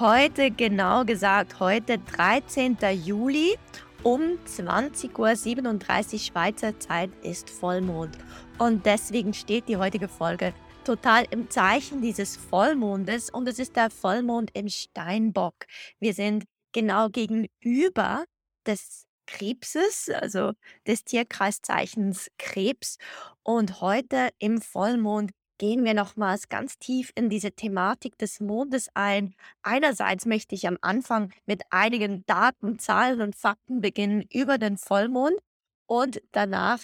[0.00, 2.78] Heute, genau gesagt, heute 13.
[3.04, 3.56] Juli
[4.02, 8.18] um 20.37 Uhr Schweizer Zeit ist Vollmond.
[8.58, 13.88] Und deswegen steht die heutige Folge total im Zeichen dieses Vollmondes und es ist der
[13.88, 15.54] Vollmond im Steinbock.
[16.00, 16.42] Wir sind
[16.72, 18.24] genau gegenüber
[18.66, 20.54] des Krebses, also
[20.88, 22.98] des Tierkreiszeichens Krebs.
[23.44, 29.34] Und heute im Vollmond gehen wir nochmals ganz tief in diese Thematik des Mondes ein.
[29.62, 35.38] Einerseits möchte ich am Anfang mit einigen Daten, Zahlen und Fakten beginnen über den Vollmond
[35.86, 36.80] und danach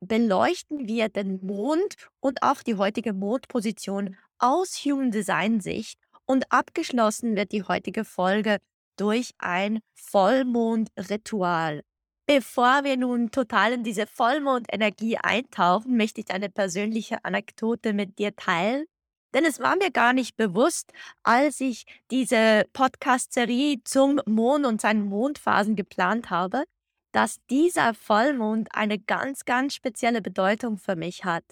[0.00, 7.36] beleuchten wir den Mond und auch die heutige Mondposition aus Human Design Sicht und abgeschlossen
[7.36, 8.58] wird die heutige Folge
[8.96, 11.82] durch ein Vollmondritual.
[12.26, 18.34] Bevor wir nun total in diese Vollmondenergie eintauchen, möchte ich eine persönliche Anekdote mit dir
[18.34, 18.86] teilen.
[19.34, 25.06] Denn es war mir gar nicht bewusst, als ich diese Podcast-Serie zum Mond und seinen
[25.06, 26.64] Mondphasen geplant habe,
[27.12, 31.44] dass dieser Vollmond eine ganz, ganz spezielle Bedeutung für mich hat.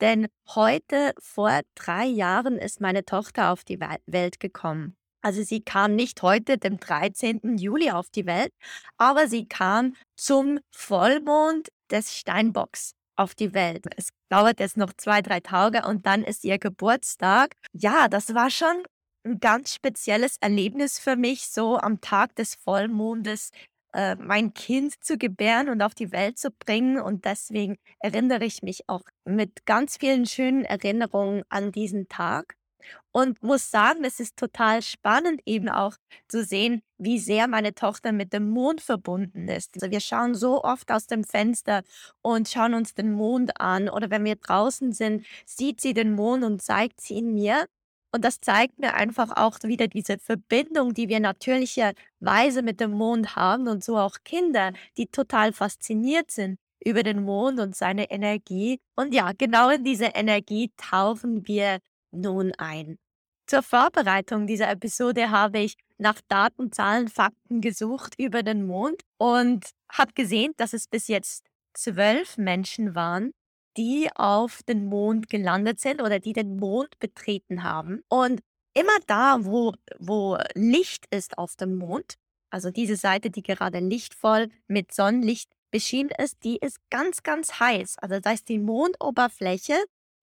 [0.00, 4.96] Denn heute, vor drei Jahren, ist meine Tochter auf die Welt gekommen.
[5.26, 7.58] Also sie kam nicht heute, dem 13.
[7.58, 8.52] Juli, auf die Welt,
[8.96, 13.86] aber sie kam zum Vollmond des Steinbocks auf die Welt.
[13.96, 17.56] Es dauert jetzt noch zwei, drei Tage und dann ist ihr Geburtstag.
[17.72, 18.84] Ja, das war schon
[19.24, 23.50] ein ganz spezielles Erlebnis für mich, so am Tag des Vollmondes
[23.94, 27.00] äh, mein Kind zu gebären und auf die Welt zu bringen.
[27.00, 32.54] Und deswegen erinnere ich mich auch mit ganz vielen schönen Erinnerungen an diesen Tag
[33.12, 35.94] und muss sagen, es ist total spannend eben auch
[36.28, 39.74] zu sehen, wie sehr meine Tochter mit dem Mond verbunden ist.
[39.74, 41.82] Also wir schauen so oft aus dem Fenster
[42.22, 46.44] und schauen uns den Mond an oder wenn wir draußen sind, sieht sie den Mond
[46.44, 47.66] und zeigt sie ihn mir.
[48.12, 53.36] Und das zeigt mir einfach auch wieder diese Verbindung, die wir natürlicherweise mit dem Mond
[53.36, 58.80] haben und so auch Kinder, die total fasziniert sind über den Mond und seine Energie.
[58.94, 61.80] Und ja, genau in diese Energie tauchen wir
[62.16, 62.98] nun ein.
[63.46, 69.70] Zur Vorbereitung dieser Episode habe ich nach Daten, Zahlen, Fakten gesucht über den Mond und
[69.90, 73.32] habe gesehen, dass es bis jetzt zwölf Menschen waren,
[73.76, 78.02] die auf den Mond gelandet sind oder die den Mond betreten haben.
[78.08, 78.40] Und
[78.74, 82.14] immer da, wo, wo Licht ist auf dem Mond,
[82.50, 87.98] also diese Seite, die gerade lichtvoll mit Sonnenlicht beschienen ist, die ist ganz, ganz heiß.
[87.98, 89.76] Also das heißt, die Mondoberfläche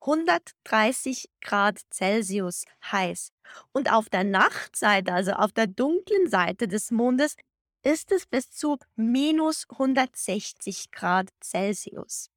[0.05, 3.31] 130 Grad Celsius heiß.
[3.71, 7.35] Und auf der Nachtseite, also auf der dunklen Seite des Mondes,
[7.83, 12.29] ist es bis zu minus 160 Grad Celsius.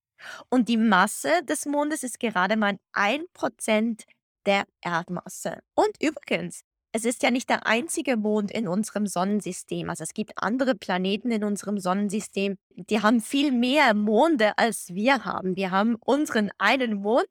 [0.48, 4.04] Und die Masse des Mondes ist gerade mal ein Prozent
[4.44, 5.60] der Erdmasse.
[5.74, 6.62] Und übrigens,
[6.92, 9.90] es ist ja nicht der einzige Mond in unserem Sonnensystem.
[9.90, 15.24] Also es gibt andere Planeten in unserem Sonnensystem, die haben viel mehr Monde als wir
[15.24, 15.56] haben.
[15.56, 17.26] Wir haben unseren einen Mond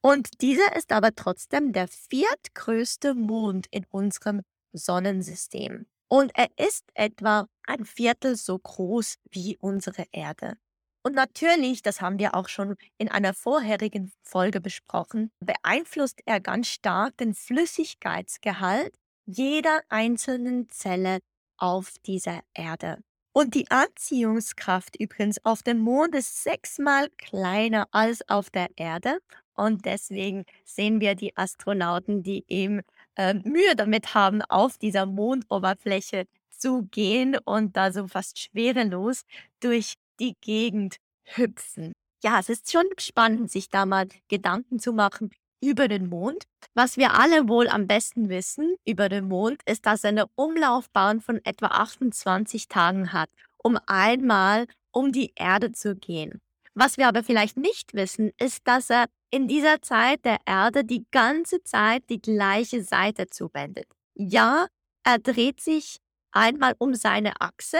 [0.00, 4.42] und dieser ist aber trotzdem der viertgrößte Mond in unserem
[4.72, 5.86] Sonnensystem.
[6.08, 10.56] Und er ist etwa ein Viertel so groß wie unsere Erde.
[11.04, 16.68] Und natürlich, das haben wir auch schon in einer vorherigen Folge besprochen, beeinflusst er ganz
[16.68, 18.94] stark den Flüssigkeitsgehalt
[19.26, 21.20] jeder einzelnen Zelle
[21.58, 22.98] auf dieser Erde.
[23.34, 29.18] Und die Anziehungskraft übrigens auf dem Mond ist sechsmal kleiner als auf der Erde.
[29.58, 32.82] Und deswegen sehen wir die Astronauten, die eben
[33.16, 39.22] äh, Mühe damit haben, auf dieser Mondoberfläche zu gehen und da so fast schwerelos
[39.60, 41.92] durch die Gegend hüpfen.
[42.22, 45.30] Ja, es ist schon spannend, sich da mal Gedanken zu machen
[45.60, 46.44] über den Mond.
[46.74, 51.20] Was wir alle wohl am besten wissen über den Mond, ist, dass er eine Umlaufbahn
[51.20, 53.30] von etwa 28 Tagen hat.
[53.60, 56.40] um einmal um die Erde zu gehen.
[56.74, 61.06] Was wir aber vielleicht nicht wissen, ist, dass er in dieser Zeit der Erde die
[61.10, 63.86] ganze Zeit die gleiche Seite zuwendet.
[64.14, 64.66] Ja,
[65.04, 65.98] er dreht sich
[66.32, 67.78] einmal um seine Achse,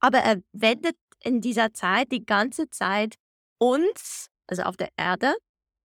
[0.00, 3.16] aber er wendet in dieser Zeit die ganze Zeit
[3.58, 5.34] uns, also auf der Erde,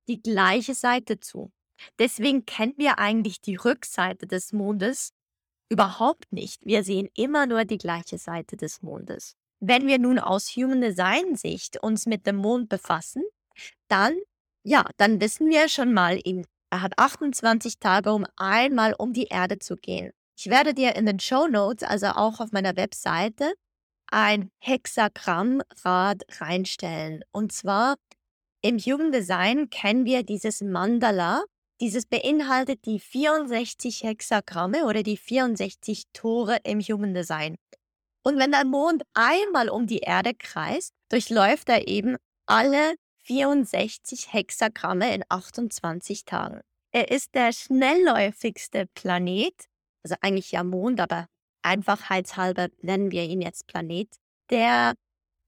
[0.08, 1.52] die gleiche Seite zu.
[2.00, 5.12] Deswegen kennen wir eigentlich die Rückseite des Mondes
[5.70, 6.66] überhaupt nicht.
[6.66, 9.36] Wir sehen immer nur die gleiche Seite des Mondes.
[9.60, 13.24] Wenn wir nun aus Human Design Sicht uns mit dem Mond befassen,
[13.88, 14.16] dann,
[14.66, 19.26] ja, dann wissen wir schon mal, eben, er hat 28 Tage, um einmal um die
[19.26, 20.12] Erde zu gehen.
[20.38, 23.54] Ich werde dir in den Show Notes, also auch auf meiner Webseite,
[24.12, 27.24] ein Hexagrammrad reinstellen.
[27.32, 27.96] Und zwar
[28.62, 31.44] im Human Design kennen wir dieses Mandala.
[31.80, 37.56] Dieses beinhaltet die 64 Hexagramme oder die 64 Tore im Human Design.
[38.24, 42.18] Und wenn der Mond einmal um die Erde kreist, durchläuft er eben
[42.48, 42.96] alle
[43.26, 46.62] 64 Hexagramme in 28 Tagen.
[46.92, 49.54] Er ist der schnellläufigste Planet,
[50.04, 51.28] also eigentlich ja Mond, aber
[51.64, 54.08] einfachheitshalber nennen wir ihn jetzt Planet,
[54.50, 54.94] der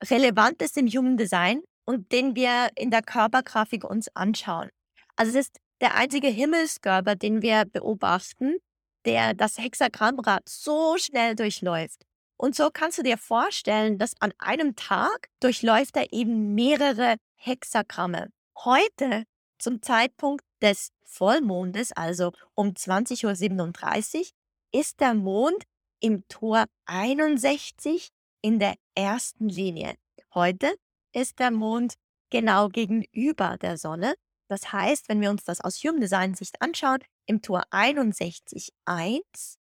[0.04, 4.70] relevant ist im Human Design und den wir in der Körpergrafik uns anschauen.
[5.16, 8.58] Also es ist der einzige Himmelskörper, den wir beobachten,
[9.06, 12.04] der das Hexagrammrad so schnell durchläuft.
[12.38, 18.32] Und so kannst du dir vorstellen, dass an einem Tag durchläuft er eben mehrere Hexagramme.
[18.64, 19.24] Heute,
[19.58, 24.26] zum Zeitpunkt des Vollmondes, also um 20.37 Uhr,
[24.72, 25.64] ist der Mond
[26.00, 28.10] im Tor 61
[28.42, 29.96] in der ersten Linie.
[30.34, 30.76] Heute
[31.14, 31.96] ist der Mond
[32.30, 34.14] genau gegenüber der Sonne.
[34.50, 39.58] Das heißt, wenn wir uns das aus Human Design Sicht anschauen, im Tor 61.1,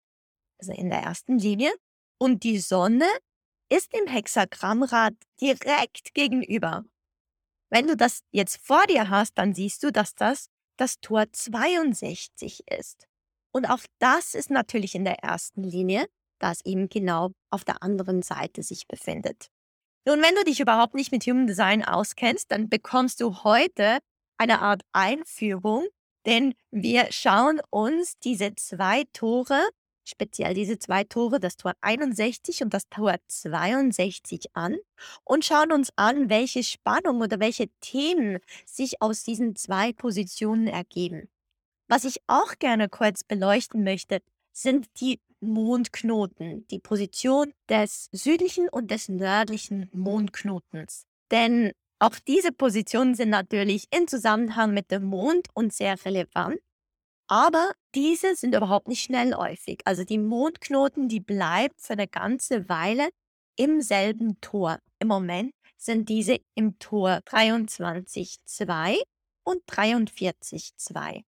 [0.59, 1.71] also in der ersten Linie,
[2.17, 3.07] und die Sonne
[3.69, 6.83] ist im Hexagrammrad direkt gegenüber.
[7.69, 10.47] Wenn du das jetzt vor dir hast, dann siehst du, dass das
[10.77, 13.07] das Tor 62 ist.
[13.51, 16.07] Und auch das ist natürlich in der ersten Linie,
[16.39, 19.49] da es eben genau auf der anderen Seite sich befindet.
[20.05, 23.99] Nun, wenn du dich überhaupt nicht mit Human Design auskennst, dann bekommst du heute
[24.37, 25.87] eine Art Einführung,
[26.25, 29.59] denn wir schauen uns diese zwei Tore
[30.07, 34.77] speziell diese zwei Tore, das Tor 61 und das Tor 62 an
[35.23, 41.29] und schauen uns an, welche Spannung oder welche Themen sich aus diesen zwei Positionen ergeben.
[41.87, 44.19] Was ich auch gerne kurz beleuchten möchte,
[44.51, 51.05] sind die Mondknoten, die Position des südlichen und des nördlichen Mondknotens.
[51.31, 56.59] Denn auch diese Positionen sind natürlich in Zusammenhang mit dem Mond und sehr relevant.
[57.27, 59.81] Aber diese sind überhaupt nicht schnelläufig.
[59.85, 63.09] Also die Mondknoten, die bleibt für eine ganze Weile
[63.57, 64.79] im selben Tor.
[64.99, 69.01] Im Moment sind diese im Tor 23.2
[69.43, 71.23] und 43.2.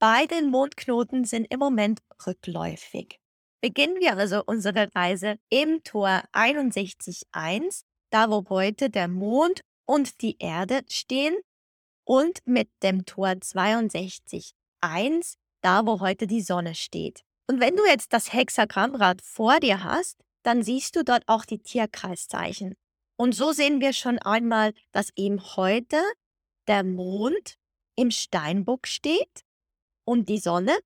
[0.00, 3.18] Beide Mondknoten sind im Moment rückläufig.
[3.60, 10.36] Beginnen wir also unsere Reise im Tor 61.1, da wo heute der Mond und die
[10.38, 11.36] Erde stehen,
[12.04, 17.22] und mit dem Tor 62 1, da wo heute die Sonne steht.
[17.46, 21.58] Und wenn du jetzt das Hexagrammrad vor dir hast, dann siehst du dort auch die
[21.58, 22.74] Tierkreiszeichen.
[23.16, 26.00] Und so sehen wir schon einmal, dass eben heute
[26.68, 27.56] der Mond
[27.96, 29.44] im Steinbock steht
[30.04, 30.78] und die Sonne,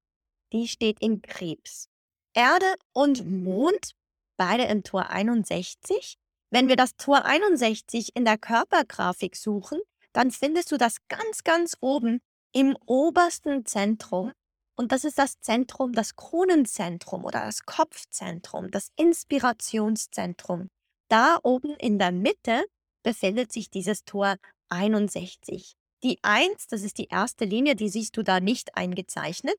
[0.53, 1.89] die steht im Krebs.
[2.35, 3.93] Erde und Mond,
[4.39, 6.17] beide im Tor 61.
[6.51, 9.81] Wenn wir das Tor 61 in der Körpergrafik suchen,
[10.13, 12.21] dann findest du das ganz, ganz oben
[12.53, 14.33] im obersten Zentrum.
[14.77, 20.69] Und das ist das Zentrum, das Kronenzentrum oder das Kopfzentrum, das Inspirationszentrum.
[21.09, 22.65] Da oben in der Mitte
[23.03, 24.37] befindet sich dieses Tor
[24.71, 25.75] 61.
[26.03, 29.57] Die 1, das ist die erste Linie, die siehst du da nicht eingezeichnet.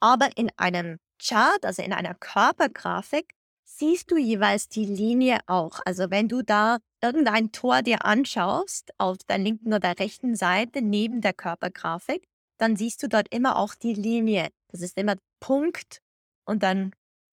[0.00, 3.34] Aber in einem Chart, also in einer Körpergrafik,
[3.80, 5.80] siehst du jeweils die Linie auch.
[5.86, 11.22] Also wenn du da irgendein Tor dir anschaust, auf der linken oder rechten Seite neben
[11.22, 14.50] der Körpergrafik, dann siehst du dort immer auch die Linie.
[14.68, 16.02] Das ist immer Punkt
[16.44, 16.92] und dann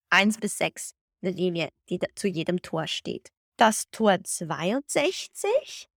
[0.09, 3.29] 1 bis 6 eine Linie, die zu jedem Tor steht.
[3.57, 5.89] Das Tor 62,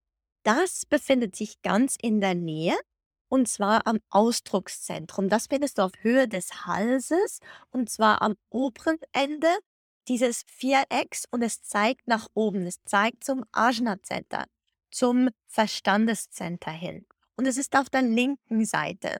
[0.43, 2.75] das befindet sich ganz in der Nähe
[3.29, 5.29] und zwar am Ausdruckszentrum.
[5.29, 7.39] Das findest du auf Höhe des Halses
[7.69, 9.47] und zwar am oberen Ende
[10.11, 12.67] dieses Vierecks und es zeigt nach oben.
[12.67, 14.43] Es zeigt zum Ajna Center,
[14.91, 17.05] zum Verstandescenter hin.
[17.37, 19.19] Und es ist auf der linken Seite.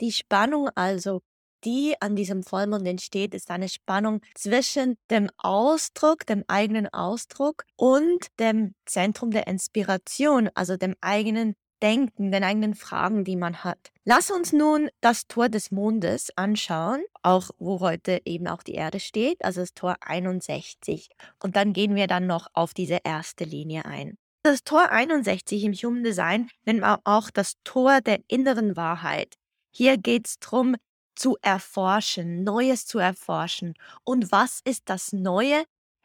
[0.00, 1.20] Die Spannung also
[1.64, 8.28] die an diesem Vollmond entsteht, ist eine Spannung zwischen dem Ausdruck, dem eigenen Ausdruck und
[8.38, 13.90] dem Zentrum der Inspiration, also dem eigenen Denken, den eigenen Fragen, die man hat.
[14.04, 19.00] Lass uns nun das Tor des Mondes anschauen, auch wo heute eben auch die Erde
[19.00, 21.10] steht, also das Tor 61.
[21.42, 24.18] Und dann gehen wir dann noch auf diese erste Linie ein.
[24.42, 29.36] Das Tor 61 im Human Design nennt man auch das Tor der inneren Wahrheit.
[29.70, 30.76] Hier geht es darum,
[31.14, 33.74] zu erforschen, Neues zu erforschen.
[34.04, 35.64] Und was ist das Neue?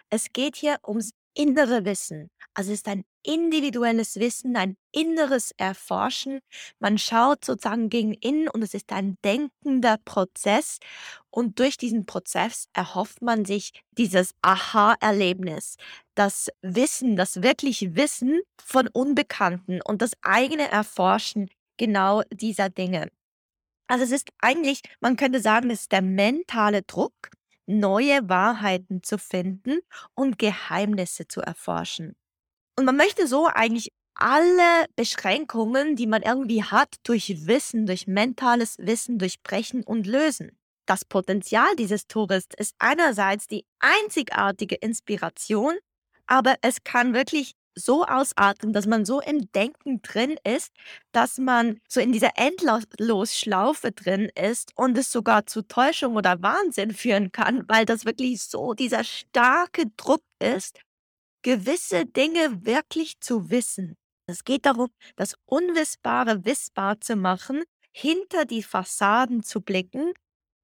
[0.10, 2.30] Es geht hier ums innere Wissen.
[2.54, 6.40] Also es ist ein individuelles Wissen, ein inneres Erforschen.
[6.80, 10.80] Man schaut sozusagen gegen innen und es ist ein denkender Prozess.
[11.30, 15.76] Und durch diesen Prozess erhofft man sich dieses Aha-Erlebnis,
[16.14, 23.10] das Wissen, das wirklich Wissen von Unbekannten und das eigene Erforschen genau dieser Dinge.
[23.88, 27.30] Also es ist eigentlich, man könnte sagen, es ist der mentale Druck,
[27.68, 29.80] neue Wahrheiten zu finden
[30.14, 32.16] und Geheimnisse zu erforschen.
[32.78, 38.78] Und man möchte so eigentlich alle Beschränkungen, die man irgendwie hat, durch Wissen, durch mentales
[38.80, 40.58] Wissen durchbrechen und lösen.
[40.86, 45.76] Das Potenzial dieses Tores ist einerseits die einzigartige Inspiration,
[46.28, 50.72] aber es kann wirklich so ausarten, dass man so im Denken drin ist,
[51.12, 56.94] dass man so in dieser Endlosschlaufe drin ist und es sogar zu Täuschung oder Wahnsinn
[56.94, 60.80] führen kann, weil das wirklich so dieser starke Druck ist,
[61.46, 63.96] gewisse Dinge wirklich zu wissen.
[64.26, 70.14] Es geht darum, das Unwissbare wissbar zu machen, hinter die Fassaden zu blicken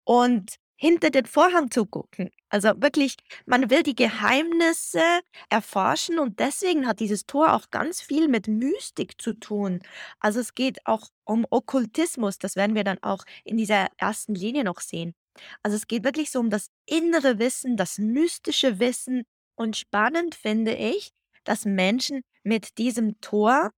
[0.05, 2.31] und hinter den Vorhang zu gucken.
[2.49, 5.03] Also wirklich, man will die Geheimnisse
[5.49, 9.81] erforschen und deswegen hat dieses Tor auch ganz viel mit Mystik zu tun.
[10.19, 14.63] Also es geht auch um Okkultismus, das werden wir dann auch in dieser ersten Linie
[14.63, 15.13] noch sehen.
[15.61, 19.25] Also es geht wirklich so um das innere Wissen, das mystische Wissen
[19.61, 21.11] und spannend finde ich,
[21.43, 23.71] dass Menschen mit diesem Tor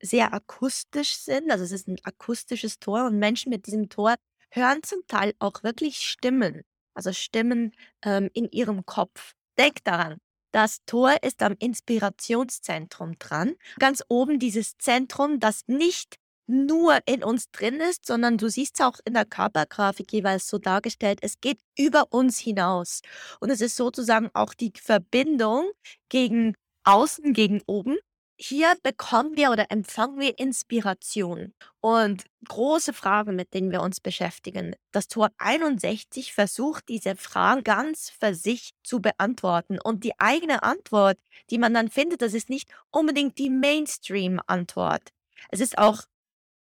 [0.00, 1.50] sehr akustisch sind.
[1.50, 4.14] Also es ist ein akustisches Tor und Menschen mit diesem Tor
[4.50, 6.62] hören zum Teil auch wirklich Stimmen,
[6.94, 9.34] also Stimmen ähm, in ihrem Kopf.
[9.58, 10.18] Denk daran,
[10.52, 13.56] das Tor ist am Inspirationszentrum dran.
[13.78, 16.16] Ganz oben dieses Zentrum, das nicht
[16.46, 20.58] nur in uns drin ist, sondern du siehst es auch in der Körpergrafik jeweils so
[20.58, 23.00] dargestellt, es geht über uns hinaus.
[23.40, 25.70] Und es ist sozusagen auch die Verbindung
[26.08, 27.96] gegen außen, gegen oben.
[28.38, 34.74] Hier bekommen wir oder empfangen wir Inspiration und große Fragen, mit denen wir uns beschäftigen.
[34.92, 39.78] Das Tor 61 versucht, diese Fragen ganz für sich zu beantworten.
[39.82, 45.12] Und die eigene Antwort, die man dann findet, das ist nicht unbedingt die Mainstream-Antwort.
[45.48, 46.02] Es ist auch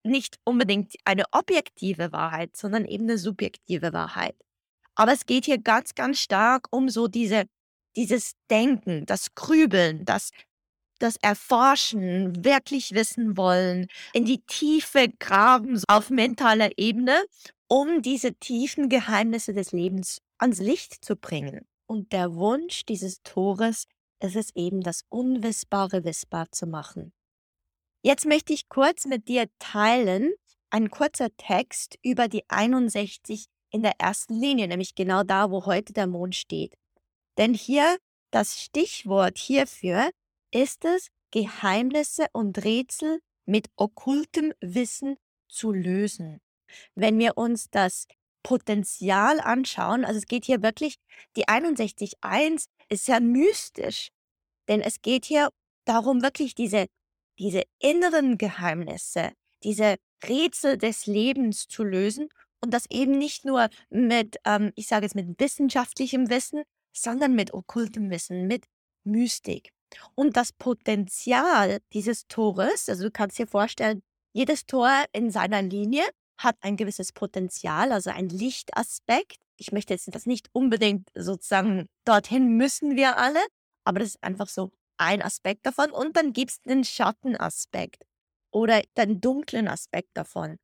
[0.04, 4.36] nicht unbedingt eine objektive Wahrheit, sondern eben eine subjektive Wahrheit.
[4.96, 7.46] Aber es geht hier ganz, ganz stark um so diese,
[7.96, 10.32] dieses Denken, das Grübeln, das,
[11.00, 17.24] das Erforschen, wirklich wissen wollen, in die Tiefe graben auf mentaler Ebene,
[17.68, 21.66] um diese tiefen Geheimnisse des Lebens ans Licht zu bringen.
[21.88, 23.86] Und der Wunsch dieses Tores
[24.22, 27.14] ist es eben, das Unwissbare wissbar zu machen.
[28.04, 30.34] Jetzt möchte ich kurz mit dir teilen,
[30.72, 35.94] ein kurzer Text über die 61 in der ersten Linie, nämlich genau da, wo heute
[35.94, 36.76] der Mond steht.
[37.38, 37.98] Denn hier
[38.32, 40.10] das Stichwort hierfür
[40.52, 45.18] ist es, Geheimnisse und Rätsel mit okkultem Wissen
[45.48, 46.40] zu lösen.
[46.96, 48.08] Wenn wir uns das
[48.44, 50.96] Potenzial anschauen, also es geht hier wirklich,
[51.36, 54.10] die 61.1 ist ja mystisch,
[54.68, 55.50] denn es geht hier
[55.86, 56.88] darum, wirklich diese
[57.42, 59.32] diese inneren Geheimnisse,
[59.64, 62.30] diese Rätsel des Lebens zu lösen
[62.62, 66.62] und das eben nicht nur mit, ähm, ich sage jetzt mit wissenschaftlichem Wissen,
[66.94, 68.66] sondern mit okkultem Wissen, mit
[69.04, 69.72] Mystik.
[70.14, 76.04] Und das Potenzial dieses Tores, also du kannst dir vorstellen, jedes Tor in seiner Linie
[76.38, 79.40] hat ein gewisses Potenzial, also ein Lichtaspekt.
[79.58, 83.40] Ich möchte jetzt das nicht unbedingt sozusagen, dorthin müssen wir alle,
[83.84, 84.72] aber das ist einfach so
[85.02, 88.06] ein Aspekt davon und dann gibt es den Schattenaspekt
[88.52, 90.58] oder den dunklen Aspekt davon.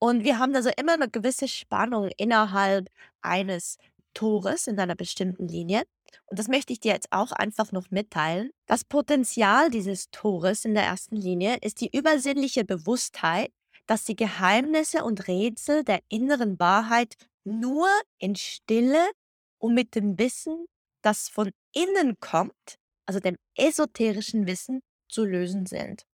[0.00, 2.88] Und wir haben also immer eine gewisse Spannung innerhalb
[3.22, 3.78] eines
[4.14, 5.82] Tores in einer bestimmten Linie.
[6.26, 8.50] Und das möchte ich dir jetzt auch einfach noch mitteilen.
[8.66, 13.50] Das Potenzial dieses Tores in der ersten Linie ist die übersinnliche Bewusstheit,
[13.86, 17.14] dass die Geheimnisse und Rätsel der inneren Wahrheit
[17.44, 17.88] nur
[18.18, 19.10] in Stille
[19.58, 20.66] und mit dem Wissen,
[21.02, 26.04] das von innen kommt, also dem esoterischen Wissen, zu lösen sind.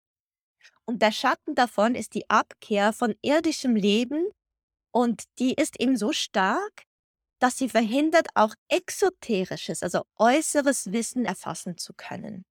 [0.84, 4.26] Und der Schatten davon ist die Abkehr von irdischem Leben
[4.92, 6.84] Und die ist eben so stark,
[7.40, 12.44] dass sie verhindert, auch exoterisches, also äußeres Wissen erfassen zu können.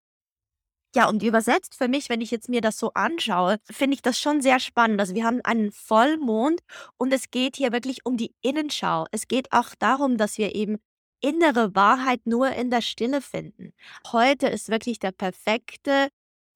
[0.94, 4.18] Ja, und übersetzt für mich, wenn ich jetzt mir das so anschaue, finde ich das
[4.18, 5.00] schon sehr spannend.
[5.00, 6.60] Also wir haben einen Vollmond
[6.96, 9.06] und es geht hier wirklich um die Innenschau.
[9.12, 10.78] Es geht auch darum, dass wir eben
[11.20, 13.72] innere Wahrheit nur in der Stille finden.
[14.12, 16.08] Heute ist wirklich der perfekte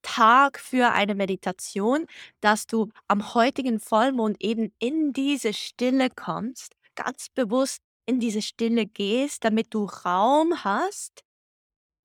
[0.02, 2.07] Tag für eine Meditation,
[2.40, 8.87] dass du am heutigen Vollmond eben in diese Stille kommst, ganz bewusst in diese Stille
[8.87, 11.23] gehst, damit du Raum hast,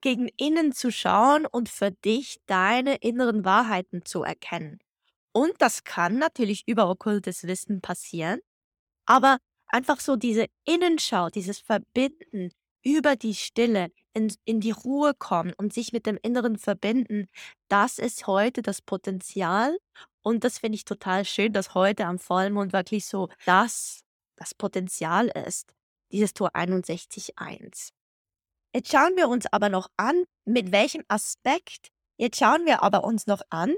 [0.01, 4.79] gegen innen zu schauen und für dich deine inneren Wahrheiten zu erkennen.
[5.33, 8.39] Und das kann natürlich über okkultes Wissen passieren,
[9.05, 12.51] aber einfach so diese Innenschau, dieses Verbinden
[12.83, 17.27] über die Stille, in, in die Ruhe kommen und sich mit dem Inneren verbinden,
[17.67, 19.77] das ist heute das Potenzial.
[20.23, 24.01] Und das finde ich total schön, dass heute am Vollmond wirklich so das,
[24.35, 25.73] das Potenzial ist,
[26.11, 27.91] dieses Tor 61.1.
[28.73, 33.27] Jetzt schauen wir uns aber noch an, mit welchem Aspekt, jetzt schauen wir aber uns
[33.27, 33.75] noch an,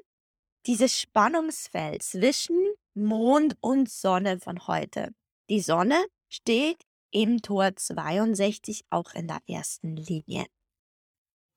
[0.65, 2.57] dieses Spannungsfeld zwischen
[2.93, 5.13] Mond und Sonne von heute.
[5.49, 10.45] Die Sonne steht im Tor 62 auch in der ersten Linie.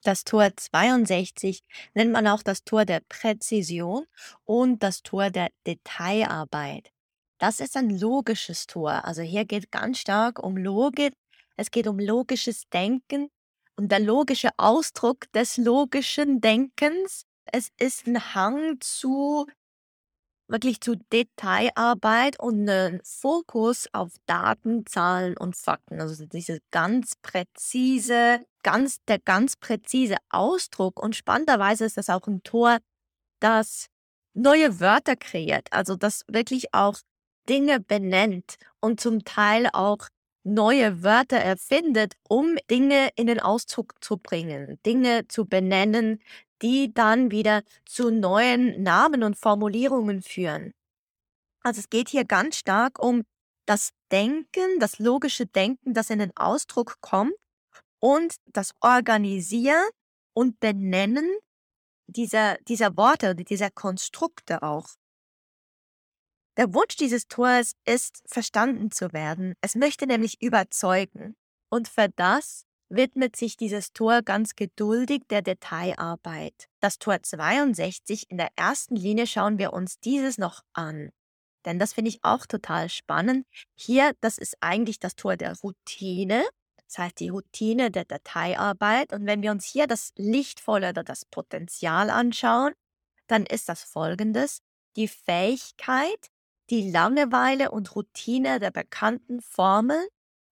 [0.02, 4.06] Das Tor 62 nennt man auch das Tor der Präzision
[4.44, 6.90] und das Tor der Detailarbeit.
[7.38, 9.04] Das ist ein logisches Tor.
[9.04, 11.12] Also hier geht ganz stark um Logik,
[11.56, 13.28] es geht um logisches Denken
[13.76, 17.26] und der logische Ausdruck des logischen Denkens.
[17.44, 19.46] Es ist ein Hang zu
[20.52, 26.00] wirklich zu Detailarbeit und einen Fokus auf Daten, Zahlen und Fakten.
[26.00, 31.02] Also diese ganz präzise, ganz, der ganz präzise Ausdruck.
[31.02, 32.78] Und spannenderweise ist das auch ein Tor,
[33.40, 33.86] das
[34.34, 35.68] neue Wörter kreiert.
[35.70, 36.98] Also das wirklich auch
[37.48, 40.06] Dinge benennt und zum Teil auch
[40.44, 46.20] neue Wörter erfindet, um Dinge in den Ausdruck zu bringen, Dinge zu benennen,
[46.62, 50.72] die dann wieder zu neuen Namen und Formulierungen führen.
[51.62, 53.24] Also es geht hier ganz stark um
[53.66, 57.34] das Denken, das logische Denken, das in den Ausdruck kommt
[58.00, 59.88] und das Organisieren
[60.34, 61.30] und Benennen
[62.06, 64.88] dieser, dieser Worte, dieser Konstrukte auch.
[66.56, 69.54] Der Wunsch dieses Tors ist, verstanden zu werden.
[69.62, 71.34] Es möchte nämlich überzeugen.
[71.70, 76.68] Und für das widmet sich dieses Tor ganz geduldig der Detailarbeit.
[76.80, 81.10] Das Tor 62 in der ersten Linie schauen wir uns dieses noch an.
[81.64, 83.46] Denn das finde ich auch total spannend.
[83.74, 86.44] Hier, das ist eigentlich das Tor der Routine.
[86.86, 89.12] Das heißt, die Routine der Dateiarbeit.
[89.12, 92.72] Und wenn wir uns hier das Lichtvolle oder das Potenzial anschauen,
[93.28, 94.58] dann ist das folgendes.
[94.96, 96.30] Die Fähigkeit,
[96.68, 100.08] die Langeweile und Routine der bekannten Formel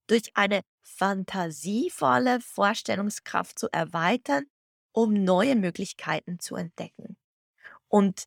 [0.06, 0.62] durch eine
[0.96, 4.44] fantasievolle Vorstellungskraft zu erweitern,
[4.92, 7.16] um neue Möglichkeiten zu entdecken.
[7.88, 8.24] Und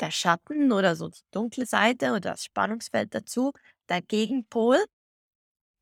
[0.00, 3.52] der Schatten oder so die dunkle Seite oder das Spannungsfeld dazu,
[3.88, 4.84] der Gegenpol,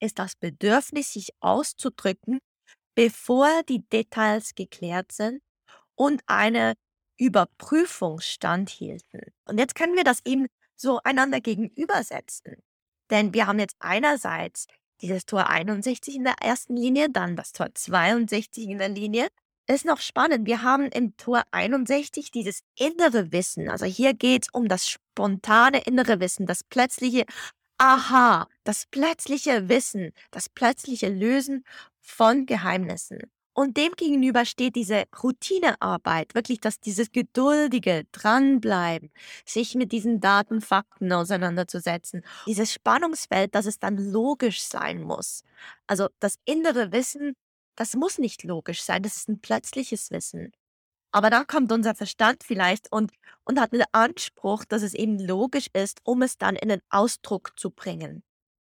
[0.00, 2.40] ist das Bedürfnis, sich auszudrücken,
[2.94, 5.42] bevor die Details geklärt sind
[5.94, 6.74] und eine
[7.18, 9.20] Überprüfung standhielten.
[9.44, 12.62] Und jetzt können wir das eben so einander gegenübersetzen.
[13.10, 14.66] Denn wir haben jetzt einerseits
[15.02, 19.28] dieses Tor 61 in der ersten Linie, dann das Tor 62 in der Linie.
[19.66, 20.46] Ist noch spannend.
[20.46, 23.68] Wir haben im Tor 61 dieses innere Wissen.
[23.68, 27.24] Also hier geht es um das spontane innere Wissen, das plötzliche
[27.78, 31.64] Aha, das plötzliche Wissen, das plötzliche Lösen
[32.00, 33.30] von Geheimnissen.
[33.60, 39.10] Und dem gegenüber steht diese Routinearbeit, wirklich dass dieses geduldige Dranbleiben,
[39.44, 42.24] sich mit diesen Daten, Fakten auseinanderzusetzen.
[42.46, 45.44] Dieses Spannungsfeld, dass es dann logisch sein muss.
[45.86, 47.34] Also das innere Wissen,
[47.76, 50.52] das muss nicht logisch sein, das ist ein plötzliches Wissen.
[51.12, 53.12] Aber da kommt unser Verstand vielleicht und,
[53.44, 57.52] und hat einen Anspruch, dass es eben logisch ist, um es dann in den Ausdruck
[57.60, 58.22] zu bringen.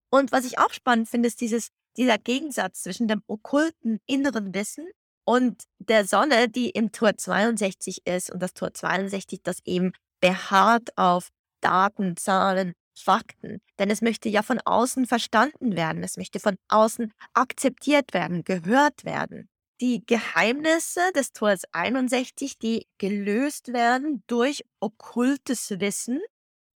[0.09, 4.87] Und was ich auch spannend finde, ist dieses dieser Gegensatz zwischen dem okkulten inneren Wissen
[5.25, 10.97] und der Sonne, die im Tor 62 ist und das Tor 62, das eben beharrt
[10.97, 11.29] auf
[11.61, 13.61] Daten, Zahlen, Fakten.
[13.79, 19.05] Denn es möchte ja von außen verstanden werden, es möchte von außen akzeptiert werden, gehört
[19.05, 19.49] werden.
[19.79, 26.19] Die Geheimnisse des Tors 61, die gelöst werden durch okkultes Wissen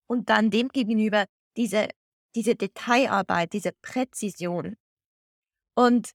[0.08, 1.26] und dann demgegenüber
[1.58, 1.88] diese,
[2.36, 4.76] diese Detailarbeit, diese Präzision,
[5.82, 6.12] und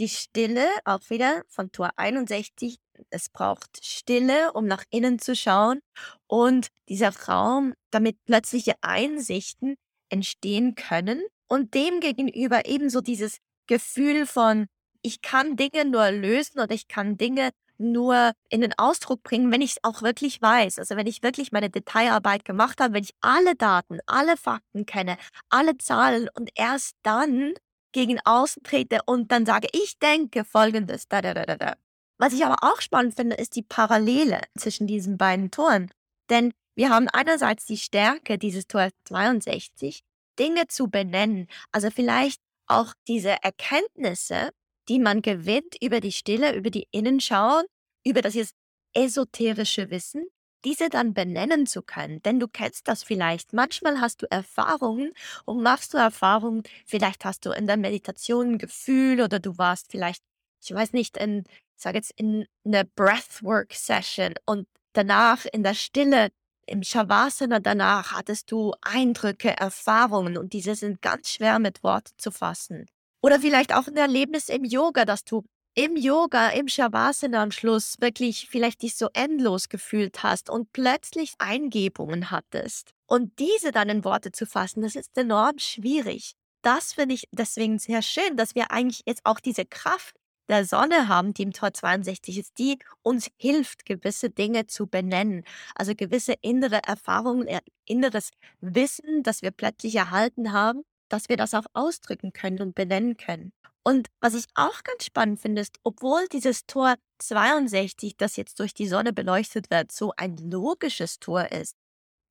[0.00, 2.78] die Stille, auch wieder von Tor 61,
[3.10, 5.80] es braucht Stille, um nach innen zu schauen
[6.26, 9.76] und dieser Raum, damit plötzliche Einsichten
[10.08, 14.66] entstehen können und demgegenüber ebenso dieses Gefühl von,
[15.00, 19.62] ich kann Dinge nur lösen oder ich kann Dinge nur in den Ausdruck bringen, wenn
[19.62, 20.78] ich es auch wirklich weiß.
[20.80, 25.16] Also wenn ich wirklich meine Detailarbeit gemacht habe, wenn ich alle Daten, alle Fakten kenne,
[25.50, 27.54] alle Zahlen und erst dann
[27.94, 31.08] gegen außen trete und dann sage, ich denke folgendes.
[31.08, 31.76] Da, da, da, da, da.
[32.18, 35.90] Was ich aber auch spannend finde, ist die Parallele zwischen diesen beiden Toren.
[36.28, 40.02] Denn wir haben einerseits die Stärke dieses Tor 62,
[40.38, 41.46] Dinge zu benennen.
[41.72, 44.50] Also vielleicht auch diese Erkenntnisse,
[44.88, 47.62] die man gewinnt über die Stille, über die Innenschau,
[48.04, 48.54] über das jetzt
[48.94, 50.26] esoterische Wissen,
[50.64, 52.22] diese dann benennen zu können.
[52.22, 53.52] Denn du kennst das vielleicht.
[53.52, 55.12] Manchmal hast du Erfahrungen
[55.44, 56.62] und machst du Erfahrungen.
[56.86, 60.22] Vielleicht hast du in der Meditation ein Gefühl oder du warst vielleicht,
[60.62, 61.44] ich weiß nicht, in,
[61.76, 66.30] ich sage jetzt, in einer Breathwork-Session und danach in der Stille,
[66.66, 72.30] im Shavasana danach hattest du Eindrücke, Erfahrungen und diese sind ganz schwer mit Worten zu
[72.30, 72.86] fassen.
[73.20, 75.44] Oder vielleicht auch ein Erlebnis im Yoga, dass du
[75.74, 81.34] im Yoga, im Shavasana am Schluss wirklich vielleicht dich so endlos gefühlt hast und plötzlich
[81.38, 82.92] Eingebungen hattest.
[83.06, 86.34] Und diese dann in Worte zu fassen, das ist enorm schwierig.
[86.62, 90.16] Das finde ich deswegen sehr schön, dass wir eigentlich jetzt auch diese Kraft
[90.48, 95.44] der Sonne haben, die im Tor 62 ist, die uns hilft, gewisse Dinge zu benennen.
[95.74, 97.48] Also gewisse innere Erfahrungen,
[97.86, 103.16] inneres Wissen, das wir plötzlich erhalten haben dass wir das auch ausdrücken können und benennen
[103.16, 103.52] können.
[103.86, 108.72] Und was ich auch ganz spannend finde, ist, obwohl dieses Tor 62, das jetzt durch
[108.72, 111.76] die Sonne beleuchtet wird, so ein logisches Tor ist,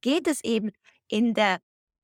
[0.01, 0.71] geht es eben
[1.07, 1.59] in der,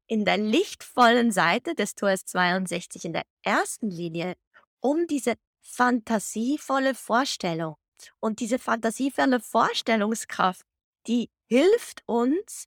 [0.07, 4.35] in der lichtvollen Seite des Tors 62, in der ersten Linie,
[4.81, 7.75] um diese fantasievolle Vorstellung.
[8.19, 10.65] Und diese fantasievolle Vorstellungskraft,
[11.07, 12.65] die hilft uns,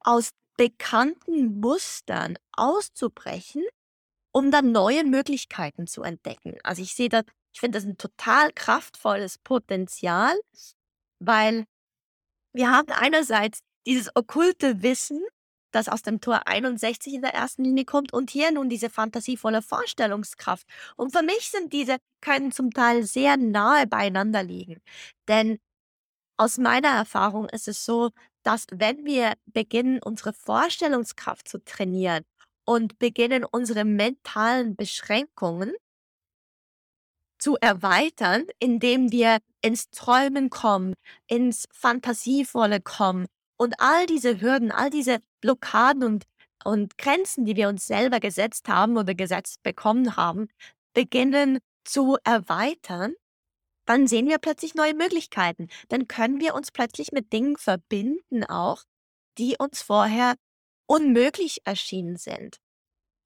[0.00, 3.64] aus bekannten Mustern auszubrechen,
[4.38, 6.58] um dann neue Möglichkeiten zu entdecken.
[6.62, 10.32] Also ich sehe das, ich finde das ein total kraftvolles Potenzial,
[11.18, 11.64] weil
[12.52, 15.20] wir haben einerseits dieses okkulte Wissen,
[15.72, 19.60] das aus dem Tor 61 in der ersten Linie kommt und hier nun diese fantasievolle
[19.60, 20.68] Vorstellungskraft.
[20.94, 24.80] Und für mich sind diese, können zum Teil sehr nahe beieinander liegen.
[25.26, 25.58] Denn
[26.36, 28.10] aus meiner Erfahrung ist es so,
[28.44, 32.24] dass wenn wir beginnen, unsere Vorstellungskraft zu trainieren
[32.68, 35.72] und beginnen, unsere mentalen Beschränkungen
[37.38, 40.92] zu erweitern, indem wir ins Träumen kommen,
[41.28, 43.26] ins Fantasievolle kommen
[43.56, 46.24] und all diese Hürden, all diese Blockaden und,
[46.62, 50.48] und Grenzen, die wir uns selber gesetzt haben oder gesetzt bekommen haben,
[50.92, 53.14] beginnen zu erweitern,
[53.86, 55.68] dann sehen wir plötzlich neue Möglichkeiten.
[55.88, 58.82] Dann können wir uns plötzlich mit Dingen verbinden auch,
[59.38, 60.34] die uns vorher
[60.88, 62.58] unmöglich erschienen sind.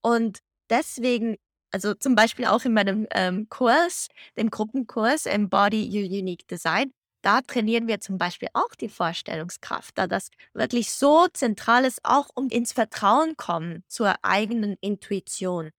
[0.02, 1.36] Und deswegen,
[1.70, 7.40] also zum Beispiel auch in meinem ähm, Kurs, dem Gruppenkurs Embody Your Unique Design, da
[7.40, 12.48] trainieren wir zum Beispiel auch die Vorstellungskraft, da das wirklich so zentral ist, auch um
[12.48, 15.70] ins Vertrauen kommen zur eigenen Intuition.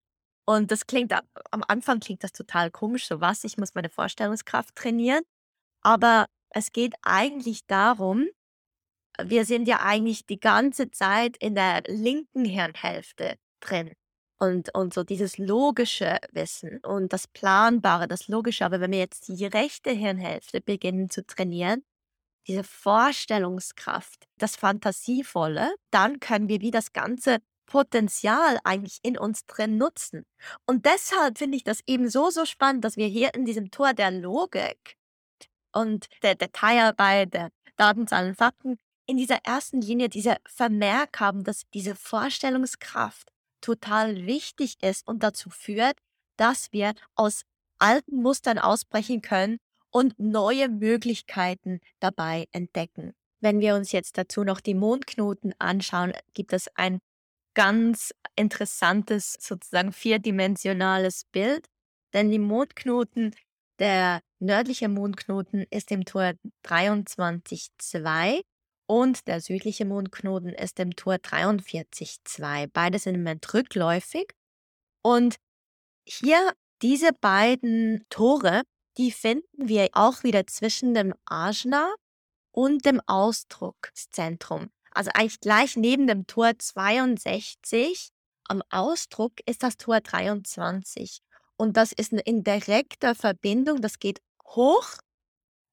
[0.46, 4.76] Und das klingt am Anfang klingt das total komisch, so was, ich muss meine Vorstellungskraft
[4.76, 5.24] trainieren.
[5.82, 8.28] Aber es geht eigentlich darum,
[9.22, 13.92] wir sind ja eigentlich die ganze Zeit in der linken Hirnhälfte drin.
[14.40, 18.66] Und, und so dieses logische Wissen und das Planbare, das Logische.
[18.66, 21.84] Aber wenn wir jetzt die rechte Hirnhälfte beginnen zu trainieren,
[22.48, 29.78] diese Vorstellungskraft, das Fantasievolle, dann können wir wie das Ganze Potenzial eigentlich in uns drin
[29.78, 30.26] nutzen.
[30.66, 33.94] Und deshalb finde ich das eben so, so spannend, dass wir hier in diesem Tor
[33.94, 34.98] der Logik
[35.72, 41.96] und der Detailarbeit, der Datenzahlen, Fakten, in dieser ersten Linie dieser Vermerk haben, dass diese
[41.96, 45.98] Vorstellungskraft total wichtig ist und dazu führt,
[46.38, 47.44] dass wir aus
[47.80, 49.58] alten Mustern ausbrechen können
[49.90, 53.14] und neue Möglichkeiten dabei entdecken.
[53.42, 57.00] Wenn wir uns jetzt dazu noch die Mondknoten anschauen, gibt es ein
[57.54, 61.68] ganz interessantes, sozusagen vierdimensionales Bild,
[62.14, 63.36] denn die Mondknoten,
[63.80, 66.34] der nördliche Mondknoten ist im Tor
[66.66, 68.42] 23,2
[68.86, 72.70] und der südliche Mondknoten ist im Tor 43,2.
[72.72, 74.34] Beide sind im Moment rückläufig.
[75.02, 75.38] Und
[76.06, 78.64] hier diese beiden Tore,
[78.98, 81.94] die finden wir auch wieder zwischen dem Ajna
[82.52, 84.70] und dem Ausdruckszentrum.
[84.92, 88.10] Also eigentlich gleich neben dem Tor 62
[88.48, 91.20] am Ausdruck ist das Tor 23.
[91.56, 94.98] Und das ist in direkter Verbindung, das geht hoch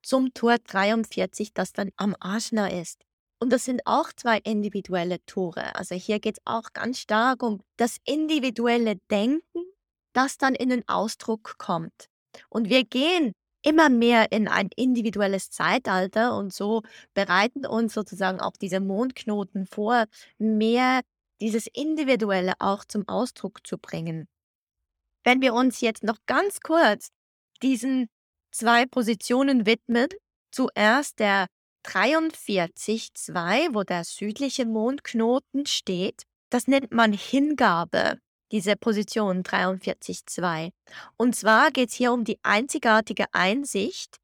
[0.02, 3.02] zum Tor 43, das dann am Ajna ist.
[3.42, 5.74] Und das sind auch zwei individuelle Tore.
[5.74, 9.64] Also hier geht es auch ganz stark um das individuelle Denken,
[10.12, 12.10] das dann in den Ausdruck kommt.
[12.48, 13.32] Und wir gehen
[13.62, 16.82] immer mehr in ein individuelles Zeitalter und so
[17.14, 20.04] bereiten uns sozusagen auch diese Mondknoten vor,
[20.38, 21.00] mehr
[21.40, 24.28] dieses Individuelle auch zum Ausdruck zu bringen.
[25.24, 27.08] Wenn wir uns jetzt noch ganz kurz
[27.62, 28.08] diesen
[28.50, 30.08] zwei Positionen widmen,
[30.50, 31.46] zuerst der
[31.86, 38.18] 43,2, wo der südliche Mondknoten steht, das nennt man Hingabe,
[38.52, 40.70] diese Position 43,2.
[41.16, 44.16] Und zwar geht es hier um die einzigartige Einsicht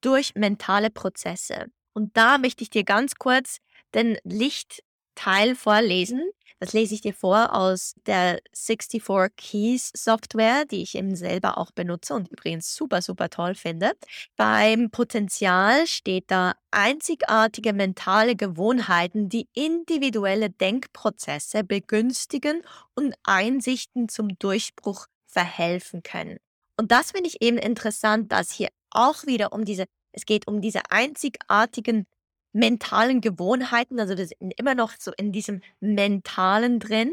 [0.00, 1.66] durch mentale Prozesse.
[1.94, 3.58] Und da möchte ich dir ganz kurz
[3.94, 9.02] den Lichtteil vorlesen, das lese ich dir vor aus der 64
[9.36, 13.92] Keys Software, die ich eben selber auch benutze und übrigens super, super toll finde.
[14.36, 22.62] Beim Potenzial steht da einzigartige mentale Gewohnheiten, die individuelle Denkprozesse begünstigen
[22.94, 26.38] und Einsichten zum Durchbruch verhelfen können.
[26.76, 30.60] Und das finde ich eben interessant, dass hier auch wieder um diese, es geht um
[30.60, 32.06] diese einzigartigen
[32.52, 37.12] mentalen Gewohnheiten, also das sind immer noch so in diesem Mentalen drin,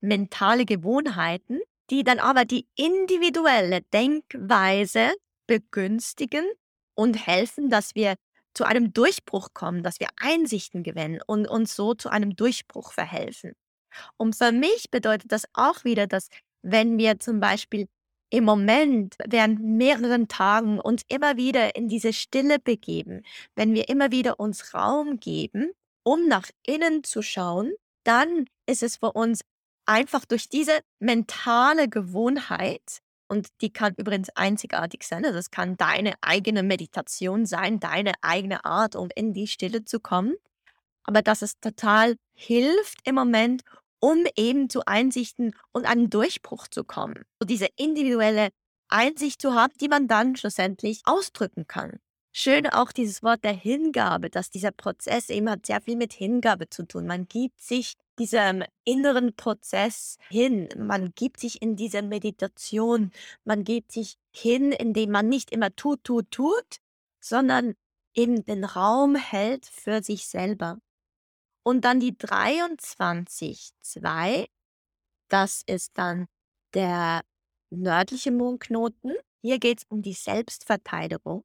[0.00, 1.60] mentale Gewohnheiten,
[1.90, 5.12] die dann aber die individuelle Denkweise
[5.46, 6.44] begünstigen
[6.94, 8.16] und helfen, dass wir
[8.54, 13.52] zu einem Durchbruch kommen, dass wir Einsichten gewinnen und uns so zu einem Durchbruch verhelfen.
[14.16, 16.28] Und für mich bedeutet das auch wieder, dass
[16.62, 17.86] wenn wir zum Beispiel
[18.30, 23.22] im Moment während mehreren Tagen uns immer wieder in diese Stille begeben,
[23.54, 25.70] wenn wir immer wieder uns Raum geben,
[26.02, 27.72] um nach innen zu schauen,
[28.04, 29.40] dann ist es für uns
[29.86, 36.14] einfach durch diese mentale Gewohnheit, und die kann übrigens einzigartig sein, also es kann deine
[36.20, 40.36] eigene Meditation sein, deine eigene Art, um in die Stille zu kommen,
[41.04, 43.62] aber dass es total hilft im Moment,
[44.06, 47.24] um eben zu Einsichten und einem Durchbruch zu kommen.
[47.40, 48.50] So diese individuelle
[48.86, 51.98] Einsicht zu haben, die man dann schlussendlich ausdrücken kann.
[52.32, 56.70] Schön auch dieses Wort der Hingabe, dass dieser Prozess eben hat sehr viel mit Hingabe
[56.70, 57.08] zu tun.
[57.08, 60.68] Man gibt sich diesem inneren Prozess hin.
[60.78, 63.10] Man gibt sich in diese Meditation.
[63.42, 66.76] Man gibt sich hin, indem man nicht immer tut, tut, tut,
[67.18, 67.74] sondern
[68.14, 70.78] eben den Raum hält für sich selber.
[71.66, 74.46] Und dann die 23,2,
[75.28, 76.28] das ist dann
[76.74, 77.22] der
[77.70, 79.16] nördliche Mondknoten.
[79.42, 81.42] Hier geht es um die Selbstverteidigung.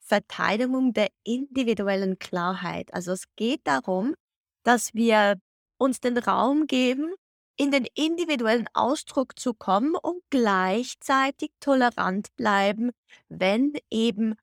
[0.00, 2.92] Verteidigung der individuellen Klarheit.
[2.92, 4.16] Also es geht darum,
[4.64, 5.40] dass wir
[5.78, 7.14] uns den Raum geben,
[7.56, 12.90] in den individuellen Ausdruck zu kommen und gleichzeitig tolerant bleiben,
[13.28, 14.34] wenn eben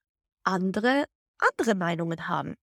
[0.46, 1.04] andere
[1.40, 2.56] andere Meinungen haben.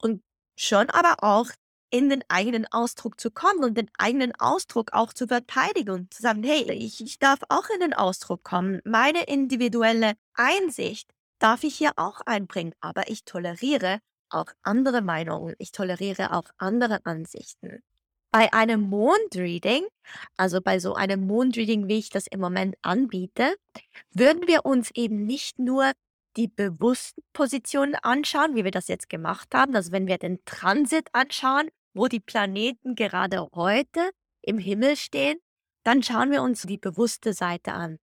[0.00, 0.22] Und
[0.56, 1.50] schon aber auch
[1.90, 6.22] in den eigenen Ausdruck zu kommen und den eigenen Ausdruck auch zu verteidigen und zu
[6.22, 8.80] sagen, hey, ich, ich darf auch in den Ausdruck kommen.
[8.84, 13.98] Meine individuelle Einsicht darf ich hier auch einbringen, aber ich toleriere
[14.30, 17.82] auch andere Meinungen, ich toleriere auch andere Ansichten.
[18.32, 19.84] Bei einem Mondreading,
[20.36, 23.56] also bei so einem Mondreading, wie ich das im Moment anbiete,
[24.12, 25.92] würden wir uns eben nicht nur
[26.36, 29.74] die bewussten Positionen anschauen, wie wir das jetzt gemacht haben.
[29.74, 34.10] Also wenn wir den Transit anschauen, wo die Planeten gerade heute
[34.42, 35.38] im Himmel stehen,
[35.84, 37.98] dann schauen wir uns die bewusste Seite an.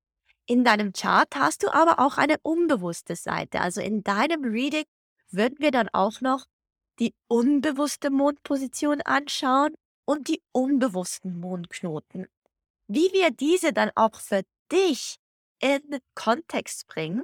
[0.45, 3.59] In deinem Chart hast du aber auch eine unbewusste Seite.
[3.61, 4.85] Also in deinem Reading
[5.29, 6.45] würden wir dann auch noch
[6.99, 12.27] die unbewusste Mondposition anschauen und die unbewussten Mondknoten.
[12.87, 15.17] Wie wir diese dann auch für dich
[15.59, 17.23] in Kontext bringen,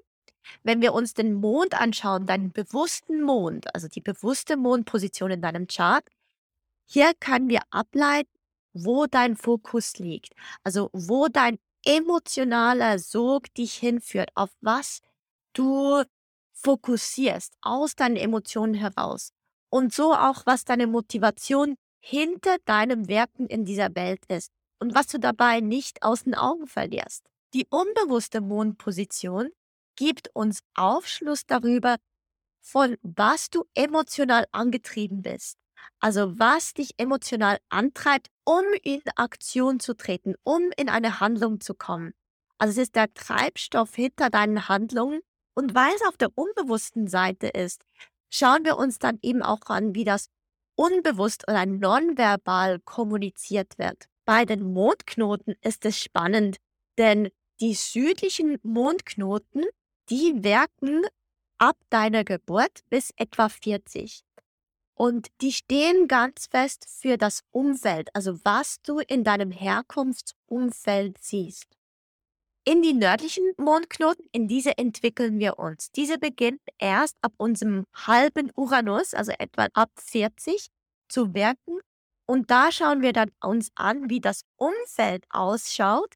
[0.64, 5.68] wenn wir uns den Mond anschauen, deinen bewussten Mond, also die bewusste Mondposition in deinem
[5.68, 6.06] Chart,
[6.86, 8.30] hier können wir ableiten,
[8.74, 10.34] wo dein Fokus liegt.
[10.64, 15.02] Also wo dein emotionaler Sog dich hinführt, auf was
[15.54, 16.04] du
[16.54, 19.32] fokussierst aus deinen Emotionen heraus.
[19.70, 25.08] Und so auch, was deine Motivation hinter deinem Werken in dieser Welt ist und was
[25.08, 27.26] du dabei nicht aus den Augen verlierst.
[27.54, 29.50] Die unbewusste Mondposition
[29.96, 31.98] gibt uns Aufschluss darüber,
[32.60, 35.58] von was du emotional angetrieben bist.
[36.00, 41.74] Also was dich emotional antreibt, um in Aktion zu treten, um in eine Handlung zu
[41.74, 42.14] kommen.
[42.58, 45.22] Also es ist der Treibstoff hinter deinen Handlungen.
[45.56, 47.84] Und weil es auf der unbewussten Seite ist,
[48.30, 50.30] schauen wir uns dann eben auch an, wie das
[50.76, 54.08] unbewusst oder nonverbal kommuniziert wird.
[54.26, 56.58] Bei den Mondknoten ist es spannend,
[56.98, 59.66] denn die südlichen Mondknoten,
[60.10, 61.06] die wirken
[61.58, 64.24] ab deiner Geburt bis etwa 40.
[65.04, 71.68] Und die stehen ganz fest für das Umfeld, also was du in deinem Herkunftsumfeld siehst.
[72.64, 75.92] In die nördlichen Mondknoten, in diese entwickeln wir uns.
[75.92, 80.70] Diese beginnt erst ab unserem halben Uranus, also etwa ab 40,
[81.10, 81.82] zu wirken.
[82.26, 86.14] Und da schauen wir dann uns an, wie das Umfeld ausschaut,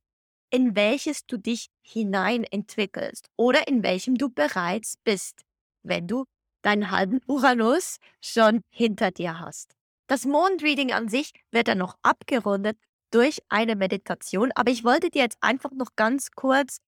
[0.50, 5.42] in welches du dich hinein entwickelst oder in welchem du bereits bist,
[5.84, 6.24] wenn du
[6.68, 9.74] deinen halben Uranus schon hinter dir hast.
[10.08, 12.78] Das Mondreading an sich wird dann noch abgerundet
[13.10, 16.80] durch eine Meditation, aber ich wollte dir jetzt einfach noch ganz kurz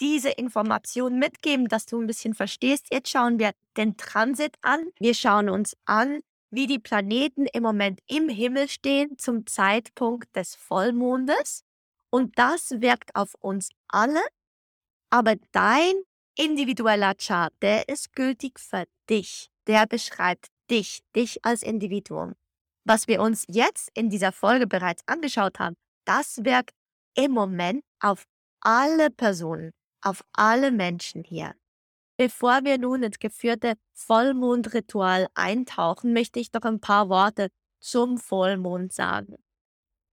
[0.00, 2.88] diese Information mitgeben, dass du ein bisschen verstehst.
[2.92, 4.88] Jetzt schauen wir den Transit an.
[4.98, 10.54] Wir schauen uns an, wie die Planeten im Moment im Himmel stehen zum Zeitpunkt des
[10.54, 11.64] Vollmondes.
[12.10, 14.20] Und das wirkt auf uns alle.
[15.08, 15.94] Aber dein
[16.36, 19.50] individueller Chart, der ist gültig für dich.
[19.66, 22.34] Der beschreibt dich, dich als Individuum.
[22.84, 26.74] Was wir uns jetzt in dieser Folge bereits angeschaut haben, das wirkt
[27.14, 28.24] im Moment auf
[28.60, 31.54] alle Personen, auf alle Menschen hier.
[32.16, 37.48] Bevor wir nun ins geführte Vollmondritual eintauchen, möchte ich doch ein paar Worte
[37.80, 39.36] zum Vollmond sagen.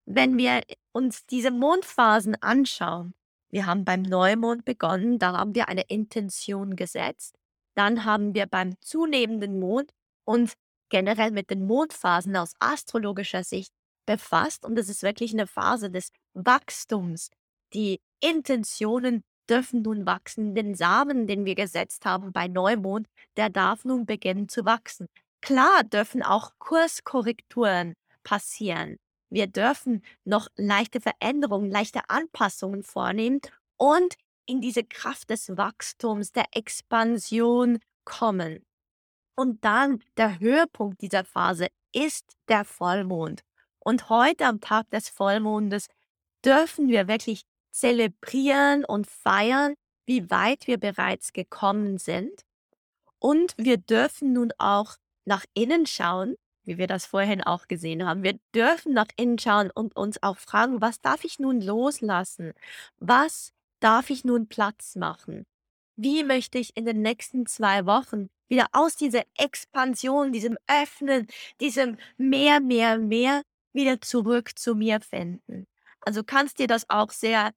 [0.05, 3.13] Wenn wir uns diese Mondphasen anschauen,
[3.49, 7.38] wir haben beim Neumond begonnen, da haben wir eine Intention gesetzt.
[7.79, 9.93] Dann haben wir beim zunehmenden Mond
[10.25, 10.55] uns
[10.89, 13.71] generell mit den Mondphasen aus astrologischer Sicht
[14.05, 17.29] befasst und es ist wirklich eine Phase des Wachstums.
[17.71, 20.55] Die Intentionen dürfen nun wachsen.
[20.55, 25.07] Den Samen, den wir gesetzt haben bei Neumond, der darf nun beginnen zu wachsen.
[25.39, 28.97] Klar dürfen auch Kurskorrekturen passieren.
[29.29, 33.39] Wir dürfen noch leichte Veränderungen, leichte Anpassungen vornehmen
[33.77, 34.17] und
[34.49, 38.65] in diese Kraft des Wachstums, der Expansion kommen.
[39.35, 43.43] Und dann der Höhepunkt dieser Phase ist der Vollmond.
[43.79, 45.87] Und heute am Tag des Vollmondes
[46.43, 52.43] dürfen wir wirklich zelebrieren und feiern, wie weit wir bereits gekommen sind.
[53.19, 56.35] Und wir dürfen nun auch nach innen schauen
[56.69, 58.21] wie wir das vorhin auch gesehen haben.
[58.21, 62.53] Wir dürfen nach innen schauen und uns auch fragen, was darf ich nun loslassen?
[62.99, 65.45] Was darf ich nun Platz machen?
[65.95, 71.27] Wie möchte ich in den nächsten zwei Wochen wieder aus dieser Expansion, diesem Öffnen,
[71.59, 75.67] diesem mehr, mehr, mehr wieder zurück zu mir finden?
[76.01, 77.51] Also kannst dir das auch sehr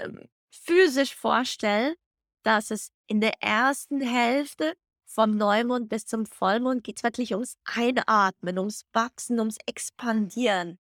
[0.00, 1.94] ähm, physisch vorstellen,
[2.42, 7.56] dass es in der ersten Hälfte vom Neumond bis zum Vollmond geht es wirklich ums
[7.64, 10.78] Einatmen, ums Wachsen, ums Expandieren.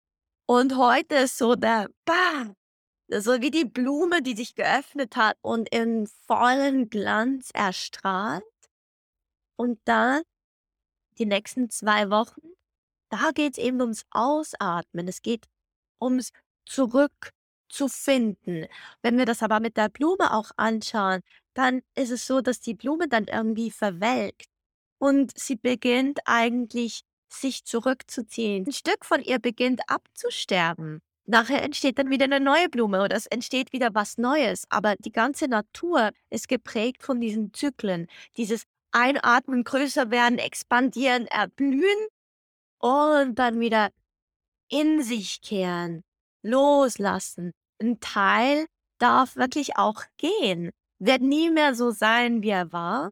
[0.46, 2.54] Und heute ist so der Bam,
[3.18, 8.44] so wie die Blume, die sich geöffnet hat und in vollen Glanz erstrahlt.
[9.56, 10.22] Und dann
[11.18, 12.40] die nächsten zwei Wochen,
[13.10, 15.08] da geht es eben ums Ausatmen.
[15.08, 15.46] Es geht
[16.00, 16.30] ums
[16.66, 18.66] Zurückzufinden.
[19.02, 21.20] Wenn wir das aber mit der Blume auch anschauen,
[21.54, 24.46] dann ist es so, dass die Blume dann irgendwie verwelkt
[24.98, 28.66] und sie beginnt eigentlich sich zurückzuziehen.
[28.66, 31.00] Ein Stück von ihr beginnt abzusterben.
[31.30, 34.64] Nachher entsteht dann wieder eine neue Blume oder es entsteht wieder was Neues.
[34.68, 38.06] Aber die ganze Natur ist geprägt von diesen Zyklen.
[38.36, 42.08] Dieses Einatmen, größer werden, expandieren, erblühen
[42.78, 43.90] und dann wieder
[44.68, 46.02] in sich kehren,
[46.42, 47.52] loslassen.
[47.80, 48.66] Ein Teil
[48.98, 53.10] darf wirklich auch gehen wird nie mehr so sein, wie er war.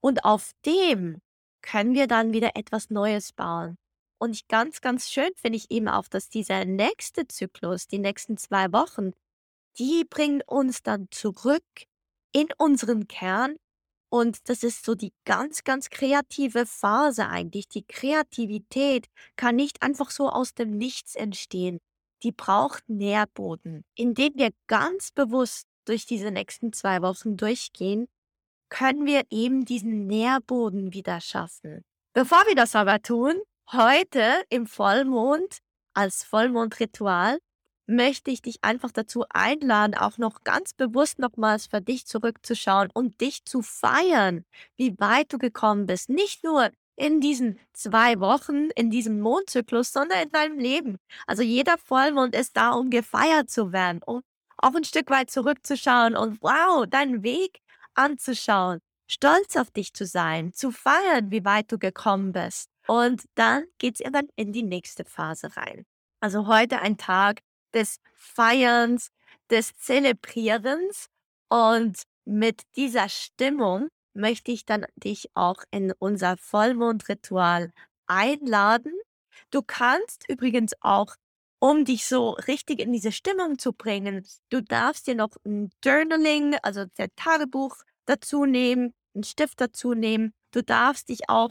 [0.00, 1.20] Und auf dem
[1.62, 3.76] können wir dann wieder etwas Neues bauen.
[4.24, 8.38] Und ich ganz, ganz schön finde ich eben auch, dass dieser nächste Zyklus, die nächsten
[8.38, 9.10] zwei Wochen,
[9.76, 11.62] die bringen uns dann zurück
[12.32, 13.56] in unseren Kern.
[14.08, 17.68] Und das ist so die ganz, ganz kreative Phase eigentlich.
[17.68, 21.78] Die Kreativität kann nicht einfach so aus dem Nichts entstehen.
[22.22, 28.06] Die braucht Nährboden, indem wir ganz bewusst durch diese nächsten zwei Wochen durchgehen,
[28.70, 31.84] können wir eben diesen Nährboden wieder schaffen.
[32.14, 33.34] Bevor wir das aber tun,
[33.72, 35.58] heute im Vollmond
[35.94, 37.38] als Vollmondritual
[37.86, 43.20] möchte ich dich einfach dazu einladen, auch noch ganz bewusst nochmals für dich zurückzuschauen und
[43.20, 44.44] dich zu feiern,
[44.76, 46.08] wie weit du gekommen bist.
[46.08, 50.96] Nicht nur in diesen zwei Wochen, in diesem Mondzyklus, sondern in deinem Leben.
[51.26, 54.22] Also jeder Vollmond ist da, um gefeiert zu werden, um
[54.56, 57.58] auch ein Stück weit zurückzuschauen und wow, deinen Weg
[57.94, 62.73] anzuschauen, stolz auf dich zu sein, zu feiern, wie weit du gekommen bist.
[62.86, 65.84] Und dann geht es dann in die nächste Phase rein.
[66.20, 67.40] Also heute ein Tag
[67.72, 69.10] des Feierns,
[69.50, 71.08] des Zelebrierens
[71.48, 77.72] und mit dieser Stimmung möchte ich dann dich auch in unser Vollmondritual
[78.06, 78.92] einladen.
[79.50, 81.16] Du kannst übrigens auch,
[81.58, 86.56] um dich so richtig in diese Stimmung zu bringen, du darfst dir noch ein Journaling,
[86.62, 87.76] also dein Tagebuch
[88.06, 90.32] dazu nehmen, einen Stift dazu nehmen.
[90.50, 91.50] Du darfst dich auch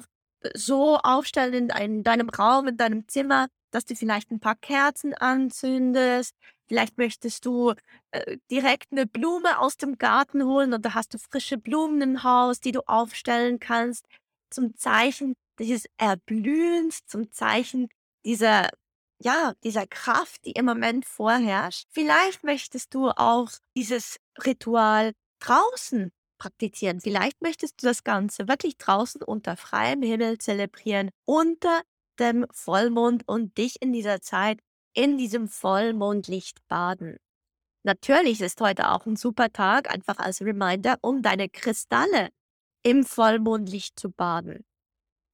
[0.53, 5.13] so aufstellen in dein deinem Raum, in deinem Zimmer, dass du vielleicht ein paar Kerzen
[5.13, 6.35] anzündest.
[6.67, 7.73] Vielleicht möchtest du,
[8.11, 12.59] äh, direkt eine Blume aus dem Garten holen oder hast du frische Blumen im Haus,
[12.59, 14.05] die du aufstellen kannst
[14.49, 17.89] zum Zeichen dieses Erblühens, zum Zeichen
[18.25, 18.69] dieser
[19.23, 21.87] ja, dieser Kraft, die im Moment vorherrscht.
[21.91, 26.11] Vielleicht möchtest du auch dieses Ritual draußen
[26.43, 26.99] praktizieren.
[26.99, 31.81] Vielleicht möchtest du das Ganze wirklich draußen unter freiem Himmel zelebrieren, unter
[32.19, 34.59] dem Vollmond und dich in dieser Zeit
[34.93, 37.17] in diesem Vollmondlicht baden.
[37.83, 42.29] Natürlich ist heute auch ein super Tag, einfach als Reminder, um deine Kristalle
[42.83, 44.65] im Vollmondlicht zu baden,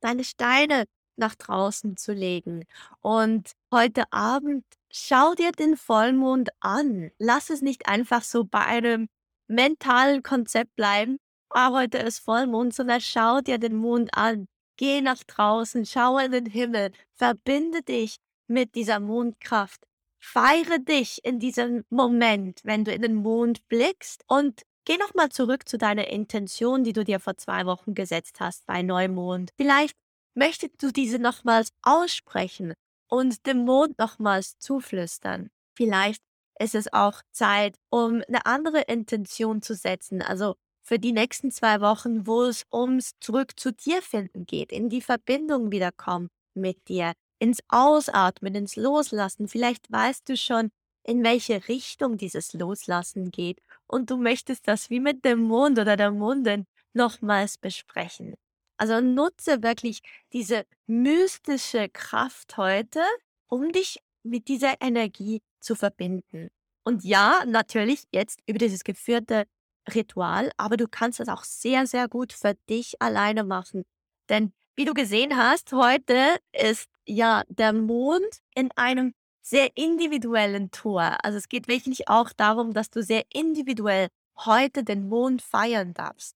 [0.01, 0.86] deine Steine
[1.18, 2.66] nach draußen zu legen.
[3.01, 7.10] Und heute Abend schau dir den Vollmond an.
[7.18, 9.10] Lass es nicht einfach so bei einem
[9.50, 11.18] mentalen Konzept bleiben,
[11.50, 14.47] ah, heute ist Vollmond, sondern schau dir den Mond an.
[14.78, 19.84] Geh nach draußen, schau in den Himmel, verbinde dich mit dieser Mondkraft.
[20.22, 25.68] Feiere dich in diesem Moment, wenn du in den Mond blickst und geh nochmal zurück
[25.68, 29.52] zu deiner Intention, die du dir vor zwei Wochen gesetzt hast bei Neumond.
[29.58, 29.95] Vielleicht
[30.36, 32.74] möchtest du diese nochmals aussprechen
[33.10, 35.50] und dem Mond nochmals zuflüstern.
[35.76, 36.22] Vielleicht
[36.60, 40.22] ist es auch Zeit, um eine andere Intention zu setzen.
[40.22, 44.89] Also für die nächsten zwei Wochen, wo es ums zurück zu dir finden geht, in
[44.89, 49.47] die Verbindung wiederkommen mit dir, ins Ausatmen, ins Loslassen.
[49.47, 50.72] Vielleicht weißt du schon,
[51.03, 55.95] in welche Richtung dieses Loslassen geht und du möchtest das wie mit dem Mond oder
[55.95, 58.36] der Mondin nochmals besprechen.
[58.78, 60.01] Also nutze wirklich
[60.34, 63.01] diese mystische Kraft heute,
[63.47, 66.49] um dich mit dieser Energie zu verbinden.
[66.84, 69.45] Und ja, natürlich jetzt über dieses geführte
[69.93, 73.84] Ritual, aber du kannst das auch sehr, sehr gut für dich alleine machen.
[74.30, 81.18] Denn wie du gesehen hast, heute ist ja der Mond in einem sehr individuellen Tor.
[81.24, 84.07] Also es geht wirklich auch darum, dass du sehr individuell
[84.45, 86.36] heute den Mond feiern darfst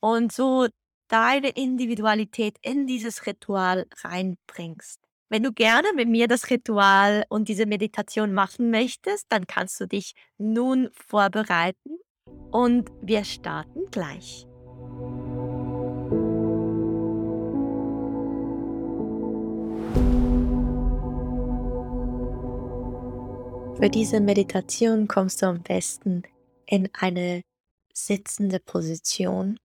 [0.00, 0.68] und so
[1.08, 5.00] deine Individualität in dieses Ritual reinbringst.
[5.32, 9.86] Wenn du gerne mit mir das Ritual und diese Meditation machen möchtest, dann kannst du
[9.86, 11.96] dich nun vorbereiten
[12.50, 14.46] und wir starten gleich.
[23.80, 26.24] Für diese Meditation kommst du am besten
[26.66, 27.40] in eine
[27.94, 29.58] sitzende Position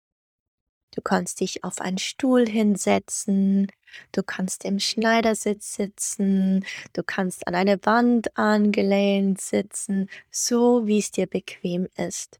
[0.94, 3.66] Du kannst dich auf einen Stuhl hinsetzen,
[4.12, 11.10] du kannst im Schneidersitz sitzen, du kannst an eine Wand angelehnt sitzen, so wie es
[11.10, 12.38] dir bequem ist.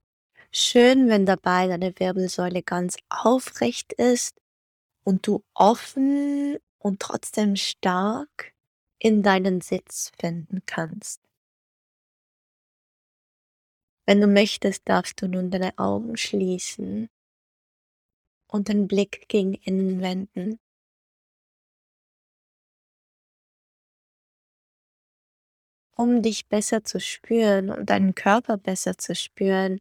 [0.52, 4.40] Schön, wenn dabei deine Wirbelsäule ganz aufrecht ist
[5.02, 8.54] und du offen und trotzdem stark
[9.00, 11.20] in deinen Sitz finden kannst.
[14.06, 17.08] Wenn du möchtest, darfst du nun deine Augen schließen
[18.54, 20.60] und den Blick gegen innen wenden.
[25.96, 29.80] Um dich besser zu spüren und deinen Körper besser zu spüren,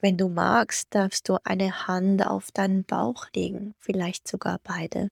[0.00, 5.08] wenn du magst, darfst du eine Hand auf deinen Bauch legen, vielleicht sogar beide.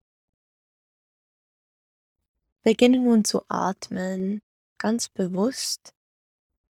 [2.64, 4.42] Beginne nun zu atmen,
[4.78, 5.94] ganz bewusst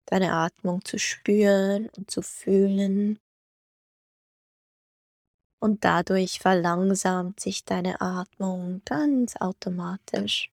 [0.07, 3.20] deine Atmung zu spüren und zu fühlen
[5.59, 10.50] und dadurch verlangsamt sich deine Atmung ganz automatisch.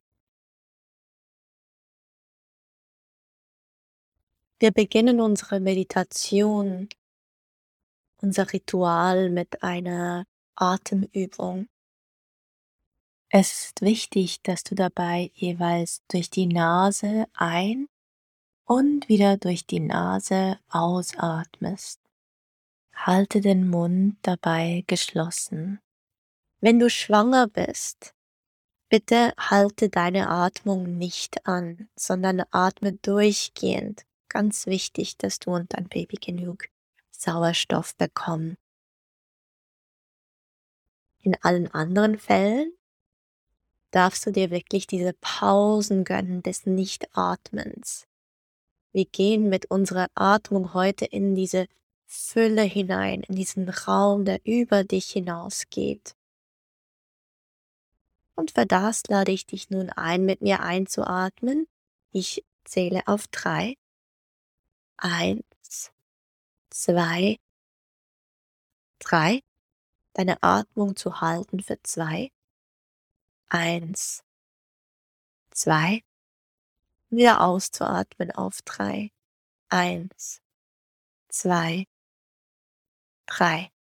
[4.60, 6.88] Wir beginnen unsere Meditation,
[8.18, 10.26] unser Ritual mit einer
[10.56, 11.68] Atemübung.
[13.30, 17.88] Es ist wichtig, dass du dabei jeweils durch die Nase ein
[18.66, 22.01] und wieder durch die Nase ausatmest.
[23.04, 25.80] Halte den Mund dabei geschlossen.
[26.60, 28.14] Wenn du schwanger bist,
[28.90, 34.06] bitte halte deine Atmung nicht an, sondern atme durchgehend.
[34.30, 36.66] Ganz wichtig, dass du und dein Baby genug
[37.10, 38.56] Sauerstoff bekommen.
[41.24, 42.72] In allen anderen Fällen
[43.90, 48.06] darfst du dir wirklich diese Pausen gönnen des Nichtatmens.
[48.92, 51.66] Wir gehen mit unserer Atmung heute in diese
[52.14, 56.18] Fülle hinein in diesen Raum, der über dich hinausgeht.
[58.36, 61.70] Und für das lade ich dich nun ein, mit mir einzuatmen.
[62.12, 63.78] Ich zähle auf drei.
[64.98, 65.94] Eins,
[66.70, 67.40] zwei,
[69.00, 69.42] drei.
[70.12, 72.30] Deine Atmung zu halten für zwei.
[73.48, 74.22] Eins,
[75.52, 76.04] zwei.
[77.10, 79.12] Wieder auszuatmen auf drei.
[79.70, 80.42] Eins,
[81.30, 81.86] zwei,
[83.32, 83.72] drei.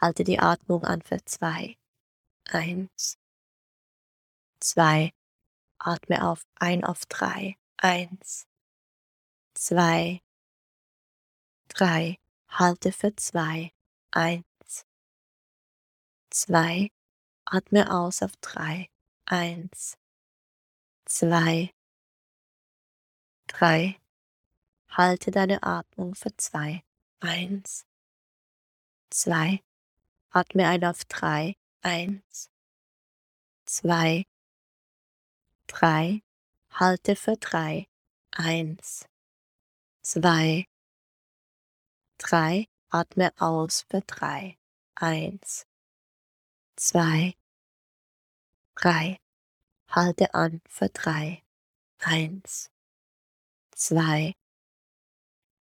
[0.00, 1.76] Halte die Atmung an für zwei.
[2.48, 3.18] Eins,
[4.60, 5.12] zwei.
[5.78, 7.56] Atme auf ein auf drei.
[7.76, 8.46] Eins,
[9.54, 10.22] zwei,
[11.68, 12.18] drei.
[12.48, 13.72] Halte für zwei.
[14.10, 14.86] Eins,
[16.30, 16.90] zwei.
[17.44, 18.90] Atme aus auf drei.
[19.26, 19.98] Eins,
[21.04, 21.72] zwei,
[23.46, 24.00] drei.
[24.88, 26.82] Halte deine Atmung für zwei.
[27.20, 27.86] Eins,
[29.10, 29.62] zwei.
[30.30, 31.56] Atme ein auf drei.
[31.82, 32.50] Eins,
[33.66, 34.24] zwei,
[35.66, 36.22] drei.
[36.70, 37.88] Halte für drei.
[38.30, 39.06] Eins,
[40.02, 40.66] zwei,
[42.18, 42.66] drei.
[42.90, 44.58] Atme aus für drei.
[44.94, 45.66] Eins,
[46.76, 47.34] zwei,
[48.74, 49.18] drei.
[49.88, 51.42] Halte an für drei.
[51.98, 52.70] Eins,
[53.72, 54.34] zwei,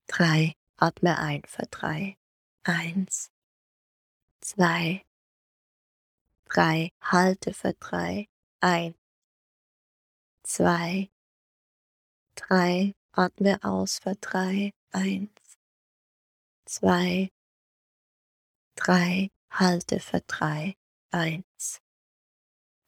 [0.07, 0.55] drei.
[0.77, 2.19] Atme ein für drei.
[2.63, 3.31] Eins,
[4.49, 5.05] zwei,
[6.47, 6.91] drei.
[7.03, 8.29] Halte für drei.
[8.61, 8.95] Ein,
[10.43, 11.11] zwei,
[12.35, 12.95] drei.
[13.13, 14.73] Atme aus für drei.
[14.91, 15.59] Eins,
[16.65, 17.31] zwei,
[18.75, 19.31] drei.
[19.51, 20.77] Halte für drei.
[21.11, 21.83] Eins,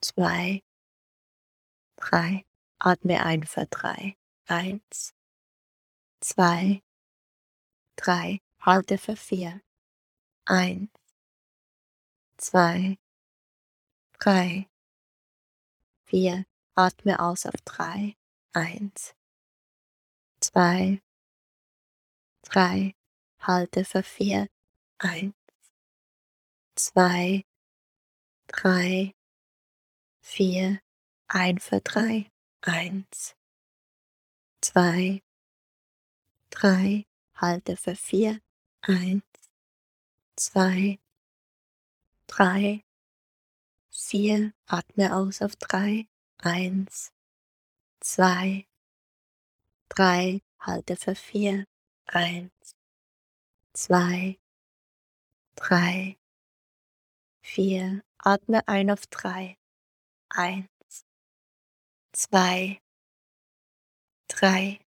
[0.00, 0.62] zwei,
[1.96, 2.46] drei.
[2.78, 4.16] Atme ein für drei.
[4.46, 5.12] Eins,
[6.20, 6.82] zwei,
[7.96, 8.40] drei.
[8.60, 9.60] Halte für vier.
[10.46, 10.99] Eins,
[12.40, 12.98] zwei,
[14.18, 14.68] drei,
[16.04, 16.46] vier.
[16.74, 18.16] Atme aus auf drei.
[18.52, 19.14] Eins,
[20.40, 21.02] zwei,
[22.42, 22.94] drei.
[23.40, 24.48] Halte für vier.
[24.98, 25.34] Eins,
[26.74, 27.44] zwei,
[28.46, 29.14] drei,
[30.20, 30.80] vier.
[31.28, 32.30] Ein für drei.
[32.62, 33.36] Eins,
[34.62, 35.22] zwei,
[36.50, 37.04] drei.
[37.34, 38.40] Halte für vier.
[38.82, 39.24] Eins,
[40.36, 40.98] zwei,
[42.30, 42.84] drei,
[43.90, 44.52] vier.
[44.66, 46.06] Atme aus auf drei.
[46.38, 47.12] Eins,
[48.00, 48.66] zwei,
[49.88, 50.40] drei.
[50.60, 51.64] Halte für vier.
[52.06, 52.76] Eins,
[53.72, 54.38] zwei,
[55.56, 56.18] drei,
[57.42, 58.02] vier.
[58.18, 59.56] Atme ein auf drei.
[60.28, 61.04] Eins,
[62.12, 62.80] zwei,
[64.28, 64.80] drei.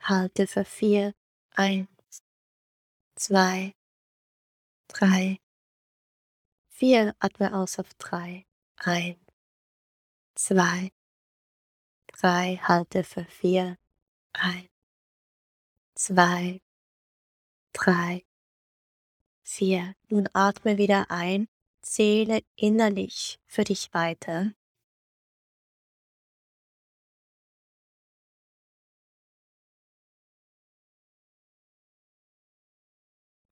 [0.00, 1.14] Halte für vier.
[1.56, 1.88] Eins,
[3.16, 3.74] zwei,
[4.88, 5.38] drei,
[6.84, 7.14] vier.
[7.18, 8.44] Atme aus auf drei.
[8.76, 9.16] Eins,
[10.34, 10.92] zwei,
[12.08, 12.60] drei.
[12.62, 13.78] Halte für vier.
[14.34, 14.68] Eins,
[15.94, 16.60] zwei,
[17.72, 18.26] drei,
[19.42, 19.94] vier.
[20.10, 21.48] Nun atme wieder ein.
[21.80, 24.52] Zähle innerlich für dich weiter.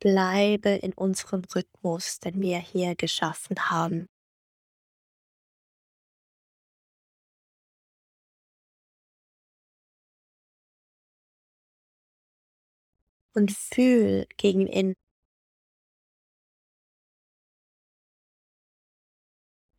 [0.03, 4.09] Bleibe in unserem Rhythmus, den wir hier geschaffen haben.
[13.35, 14.95] Und fühl gegen innen.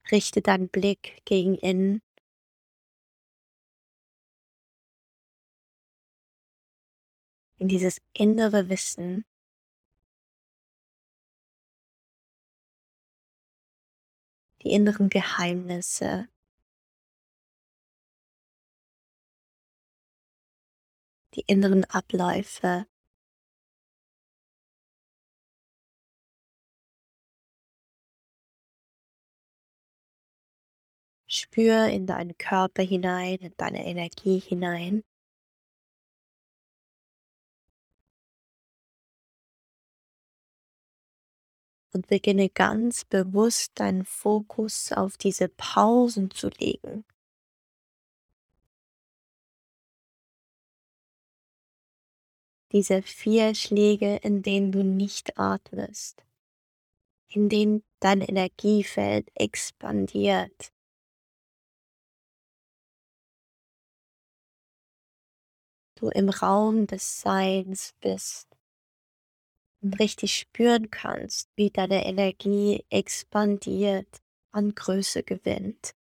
[0.10, 2.02] Richte deinen Blick gegen innen.
[7.58, 9.26] In dieses innere Wissen,
[14.64, 16.28] die inneren Geheimnisse.
[21.36, 22.86] Die inneren Abläufe.
[31.28, 35.04] Spür in deinen Körper hinein, in deine Energie hinein.
[41.94, 47.06] Und beginne ganz bewusst deinen Fokus auf diese Pausen zu legen.
[52.72, 56.26] Diese vier Schläge, in denen du nicht atmest,
[57.28, 60.74] in denen dein Energiefeld expandiert.
[65.96, 68.53] Du im Raum des Seins bist
[69.92, 74.08] richtig spüren kannst, wie deine Energie expandiert,
[74.52, 75.94] an Größe gewinnt.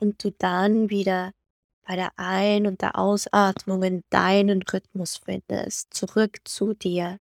[0.00, 1.32] Und du dann wieder
[1.86, 7.18] bei der Ein- und der Ausatmung in deinen Rhythmus findest, zurück zu dir.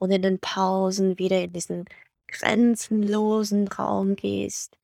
[0.00, 1.84] Und in den Pausen wieder in diesen
[2.28, 4.78] grenzenlosen Raum gehst.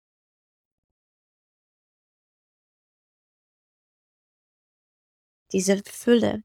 [5.52, 6.42] Diese Fülle.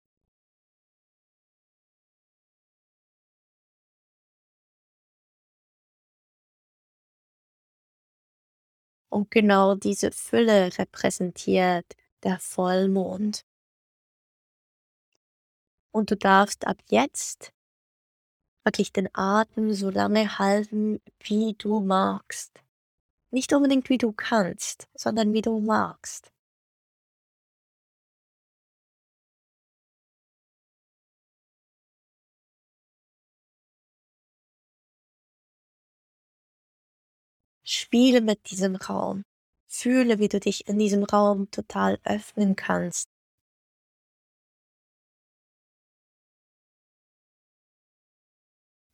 [9.12, 13.44] Und genau diese Fülle repräsentiert der Vollmond.
[15.92, 17.52] Und du darfst ab jetzt
[18.70, 22.52] wirklich den Atem so lange halten, wie du magst.
[23.32, 26.32] Nicht unbedingt wie du kannst, sondern wie du magst.
[37.64, 39.24] Spiele mit diesem Raum.
[39.70, 43.08] Fühle, wie du dich in diesem Raum total öffnen kannst.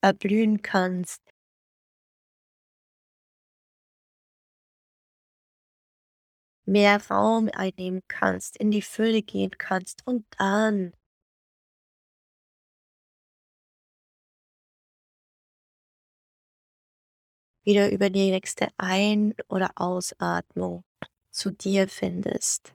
[0.06, 1.20] Erblühen kannst.
[6.68, 10.94] Mehr Raum einnehmen kannst, in die Fülle gehen kannst und dann
[17.64, 20.84] wieder über die nächste Ein- oder Ausatmung
[21.32, 22.75] zu dir findest.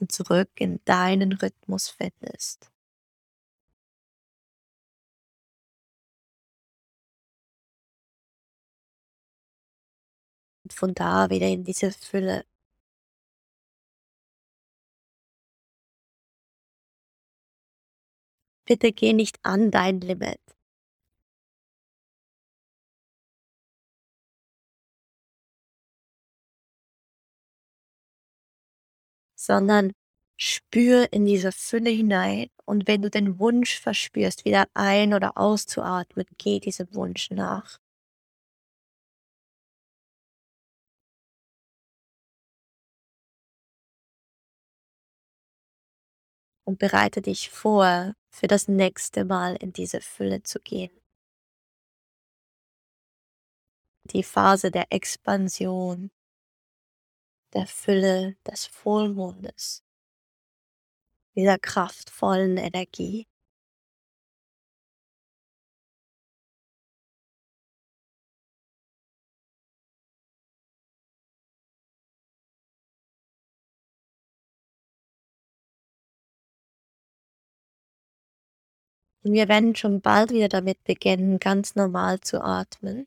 [0.00, 2.70] Und zurück in deinen Rhythmus findest.
[10.64, 12.44] Und von da wieder in diese Fülle
[18.68, 20.38] Bitte geh nicht an dein Limit.
[29.48, 29.92] Sondern
[30.36, 36.26] spür in diese Fülle hinein und wenn du den Wunsch verspürst, wieder ein- oder auszuatmen,
[36.36, 37.78] geh diesem Wunsch nach.
[46.66, 50.90] Und bereite dich vor, für das nächste Mal in diese Fülle zu gehen.
[54.12, 56.10] Die Phase der Expansion,
[57.54, 59.84] der Fülle des Vollmondes,
[61.34, 63.26] dieser kraftvollen Energie.
[79.22, 83.06] Und wir werden schon bald wieder damit beginnen, ganz normal zu atmen.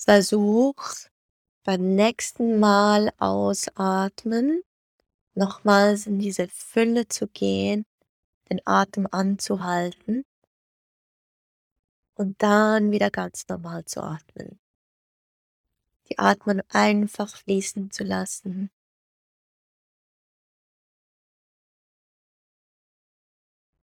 [0.00, 0.94] Versuch
[1.64, 4.62] beim nächsten Mal ausatmen,
[5.34, 7.84] nochmals in diese Fülle zu gehen,
[8.48, 10.24] den Atem anzuhalten
[12.14, 14.60] und dann wieder ganz normal zu atmen.
[16.08, 18.70] Die Atmung einfach fließen zu lassen.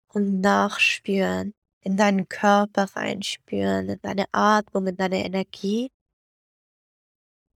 [0.09, 1.53] Und nachspüren,
[1.83, 5.91] in deinen Körper reinspüren, in deine Atmung, in deine Energie,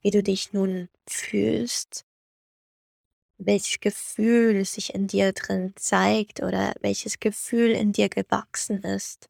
[0.02, 2.06] wie du dich nun fühlst,
[3.38, 9.30] welches Gefühl sich in dir drin zeigt oder welches Gefühl in dir gewachsen ist.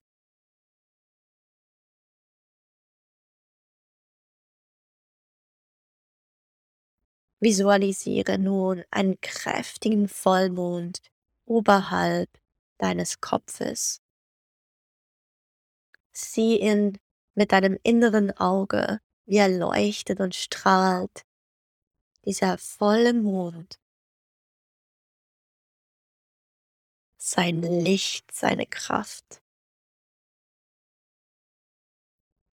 [7.39, 11.01] Visualisiere nun einen kräftigen Vollmond
[11.45, 12.29] oberhalb
[12.79, 14.01] deines Kopfes.
[16.19, 16.97] Sieh ihn
[17.35, 21.27] mit deinem inneren Auge, wie er leuchtet und strahlt.
[22.25, 23.79] Dieser volle Mond.
[27.17, 29.43] Sein Licht, seine Kraft.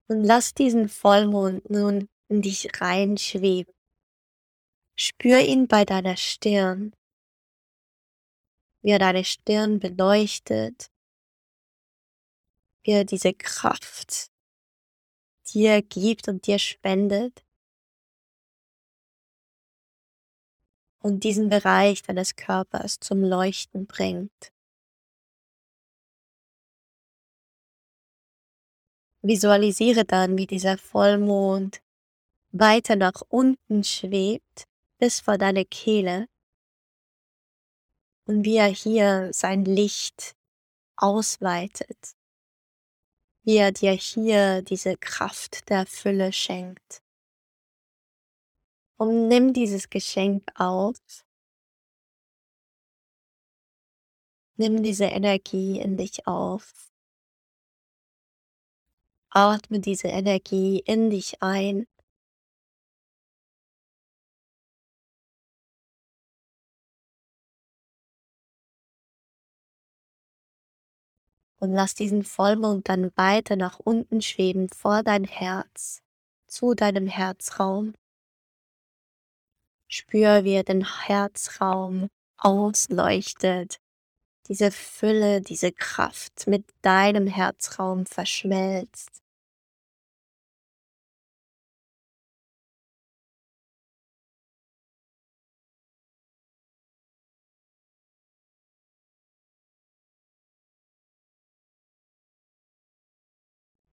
[0.09, 3.73] Und lass diesen Vollmond nun in dich reinschweben.
[4.95, 6.95] Spür ihn bei deiner Stirn,
[8.83, 10.94] wie er deine Stirn beleuchtet,
[12.93, 14.31] er diese Kraft
[15.53, 17.45] dir gibt und dir spendet.
[21.01, 24.53] Und diesen Bereich deines Körpers zum Leuchten bringt.
[29.21, 31.83] Visualisiere dann, wie dieser Vollmond
[32.53, 34.65] weiter nach unten schwebt
[34.99, 36.29] bis vor deine Kehle
[38.27, 40.35] und wie er hier sein Licht
[40.97, 42.15] ausweitet,
[43.45, 47.03] wie er dir hier diese Kraft der Fülle schenkt.
[48.97, 50.97] Und nimm dieses Geschenk auf.
[54.57, 56.73] Nimm diese Energie in dich auf.
[59.31, 61.87] Atme diese Energie in dich ein.
[71.65, 76.03] Und lass diesen Vollmond dann weiter nach unten schweben vor dein Herz,
[76.47, 77.95] zu deinem Herzraum.
[79.89, 83.79] Spür, wie er den Herzraum ausleuchtet,
[84.47, 89.24] diese Fülle, diese Kraft mit deinem Herzraum verschmelzt.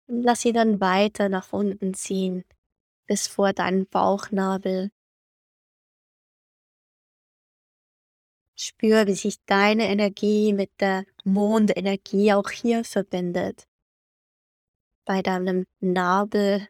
[0.07, 2.43] Und lass sie dann weiter nach unten ziehen,
[3.07, 4.91] bis vor deinen Bauchnabel.
[8.55, 13.67] Spür, wie sich deine Energie mit der Mondenergie auch hier verbindet.
[15.05, 16.69] Bei deinem Nabelchakra.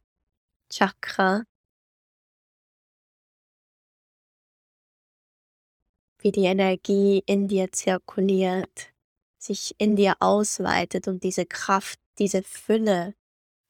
[6.19, 8.93] Wie die Energie in dir zirkuliert,
[9.37, 13.13] sich in dir ausweitet und diese Kraft, diese Fülle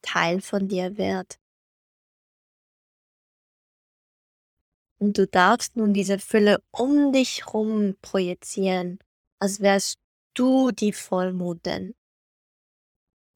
[0.02, 1.38] Teil von dir wird.
[4.98, 8.98] Und du darfst nun diese Fülle um dich herum projizieren,
[9.38, 9.98] als wärst
[10.34, 11.94] du die Vollmondin.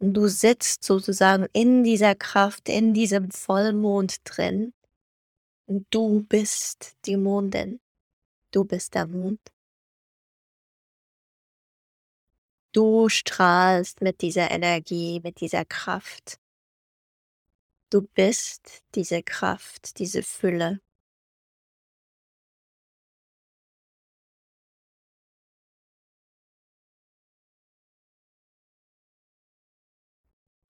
[0.00, 4.72] Und du sitzt sozusagen in dieser Kraft, in diesem Vollmond drin.
[5.66, 7.80] Und du bist die Mondin.
[8.50, 9.40] Du bist der Mond.
[12.72, 16.40] Du strahlst mit dieser Energie, mit dieser Kraft.
[17.93, 20.80] Du bist diese Kraft, diese Fülle.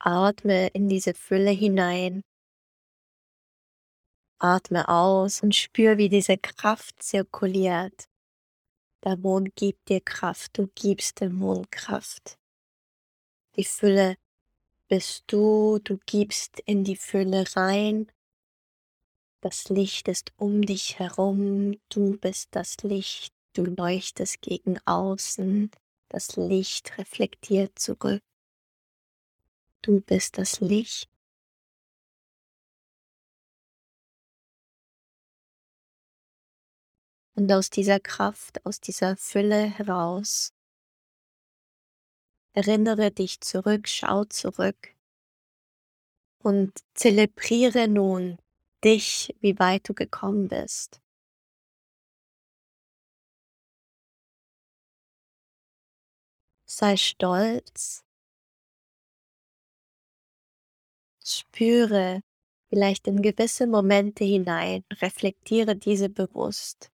[0.03, 2.23] Atme in diese Fülle hinein.
[4.39, 8.09] Atme aus und spür, wie diese Kraft zirkuliert.
[9.05, 12.39] Der Mond gibt dir Kraft, du gibst dem Mond Kraft.
[13.57, 14.17] Die Fülle
[14.91, 18.11] bist du, du gibst in die Fülle rein.
[19.41, 25.71] Das Licht ist um dich herum, du bist das Licht, du leuchtest gegen außen,
[26.09, 28.21] das Licht reflektiert zurück.
[29.81, 31.09] Du bist das Licht.
[37.37, 40.53] Und aus dieser Kraft, aus dieser Fülle heraus,
[42.53, 44.95] erinnere dich zurück, schau zurück
[46.43, 48.39] und zelebriere nun
[48.85, 51.01] dich, wie weit du gekommen bist.
[56.67, 58.05] Sei stolz
[61.25, 62.23] Spüre
[62.69, 66.91] vielleicht in gewisse Momente hinein, reflektiere diese bewusst.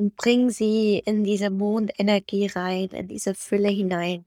[0.00, 4.24] Und bring sie in diese Mondenergie rein, in diese Fülle hinein.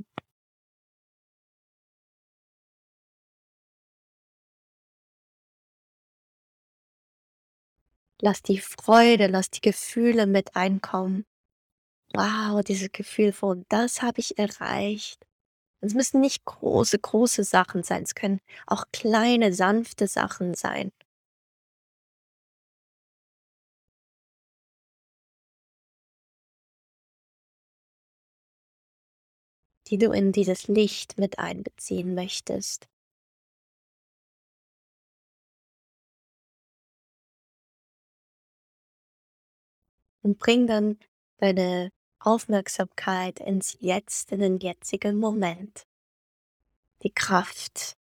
[8.22, 11.26] Lass die Freude, lass die Gefühle mit einkommen.
[12.14, 15.26] Wow, dieses Gefühl von, das habe ich erreicht.
[15.82, 18.04] Es müssen nicht große, große Sachen sein.
[18.04, 20.92] Es können auch kleine, sanfte Sachen sein.
[29.88, 32.88] Die du in dieses Licht mit einbeziehen möchtest.
[40.22, 40.98] Und bring dann
[41.38, 45.84] deine Aufmerksamkeit ins Jetzt, in den jetzigen Moment.
[47.04, 47.98] Die Kraft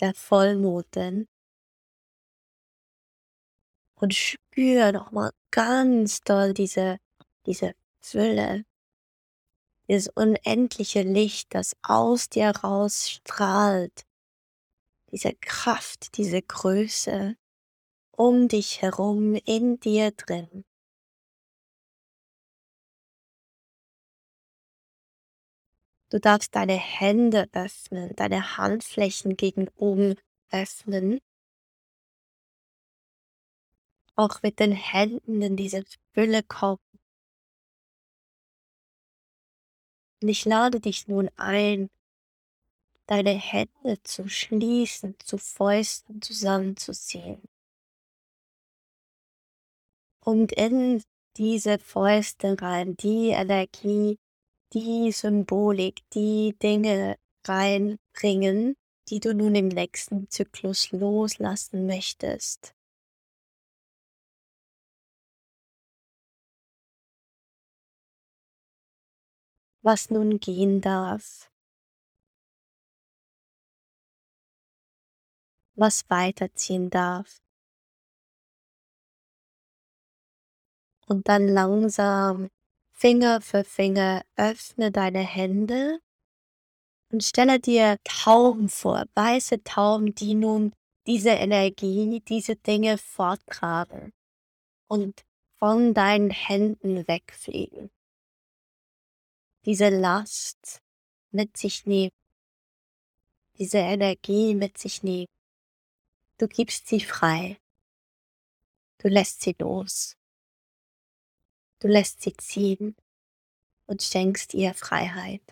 [0.00, 1.26] der Vollmonden.
[3.94, 6.98] Und spür nochmal ganz doll diese,
[7.46, 8.66] diese Fülle,
[9.88, 14.04] dieses unendliche Licht, das aus dir raus strahlt.
[15.12, 17.36] Diese Kraft, diese Größe
[18.16, 20.64] um dich herum, in dir drin.
[26.10, 30.14] Du darfst deine Hände öffnen, deine Handflächen gegen oben
[30.50, 31.18] öffnen
[34.16, 35.84] auch mit den Händen in diese
[36.14, 36.85] Fülle kommen.
[40.26, 41.88] Und ich lade dich nun ein,
[43.06, 47.40] deine Hände zu schließen, zu Fäusten zusammenzuziehen.
[50.24, 51.04] Und in
[51.36, 54.18] diese Fäuste rein, die Energie,
[54.72, 58.74] die Symbolik, die Dinge reinbringen,
[59.08, 62.74] die du nun im nächsten Zyklus loslassen möchtest.
[69.86, 71.48] Was nun gehen darf.
[75.76, 77.38] Was weiterziehen darf.
[81.06, 82.48] Und dann langsam
[82.90, 86.00] Finger für Finger öffne deine Hände
[87.12, 90.72] und stelle dir Tauben vor, weiße Tauben, die nun
[91.06, 94.12] diese Energie, diese Dinge forttragen
[94.88, 95.24] und
[95.60, 97.92] von deinen Händen wegfliegen.
[99.66, 100.80] Diese Last
[101.32, 102.12] mit sich nehmen,
[103.58, 105.26] diese Energie mit sich nehmen.
[106.38, 107.58] Du gibst sie frei.
[108.98, 110.16] Du lässt sie los.
[111.80, 112.94] Du lässt sie ziehen
[113.86, 115.42] und schenkst ihr Freiheit.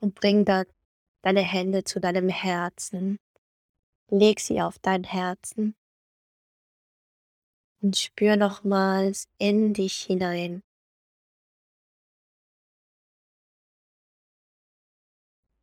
[0.00, 0.64] Und bring dann
[1.20, 3.18] deine Hände zu deinem Herzen.
[4.08, 5.74] Leg sie auf dein Herzen
[7.82, 10.62] und spür nochmals in dich hinein.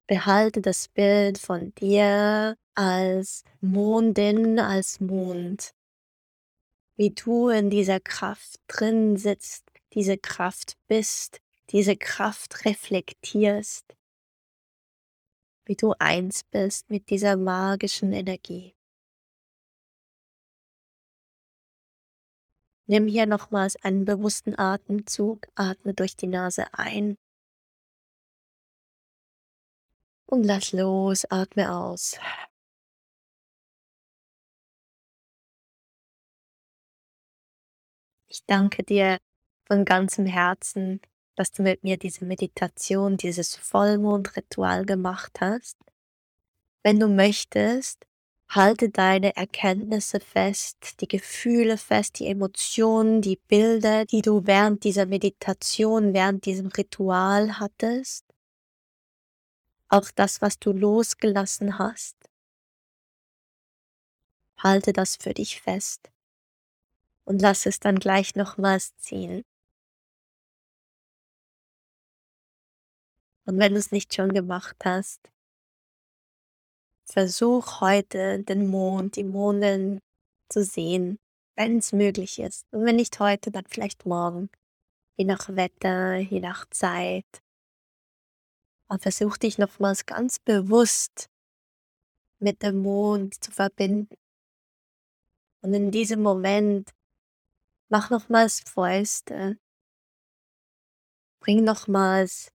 [0.07, 5.73] Behalte das Bild von dir als Mondin, als Mond.
[6.95, 13.95] Wie du in dieser Kraft drin sitzt, diese Kraft bist, diese Kraft reflektierst.
[15.65, 18.75] Wie du eins bist mit dieser magischen Energie.
[22.85, 27.15] Nimm hier nochmals einen bewussten Atemzug, atme durch die Nase ein
[30.25, 32.19] und lass los, atme aus.
[38.27, 39.17] Ich danke dir
[39.67, 40.99] von ganzem Herzen,
[41.35, 45.77] dass du mit mir diese Meditation, dieses Vollmondritual gemacht hast.
[46.83, 48.05] Wenn du möchtest,
[48.49, 55.05] halte deine Erkenntnisse fest, die Gefühle fest, die Emotionen, die Bilder, die du während dieser
[55.05, 58.25] Meditation, während diesem Ritual hattest
[59.93, 62.17] auch das, was du losgelassen hast.
[64.57, 66.09] Halte das für dich fest
[67.25, 69.43] und lass es dann gleich nochmals ziehen.
[73.45, 75.19] Und wenn du es nicht schon gemacht hast,
[77.05, 79.99] versuch heute den Mond, die Mondin
[80.49, 81.19] zu sehen,
[81.55, 82.65] wenn es möglich ist.
[82.71, 84.49] Und wenn nicht heute, dann vielleicht morgen.
[85.17, 87.43] Je nach Wetter, je nach Zeit.
[88.87, 91.29] Und versuch dich nochmals ganz bewusst
[92.39, 94.15] mit dem Mond zu verbinden.
[95.61, 96.91] Und in diesem Moment
[97.89, 99.57] mach nochmals Fäuste.
[101.39, 102.52] Bring nochmals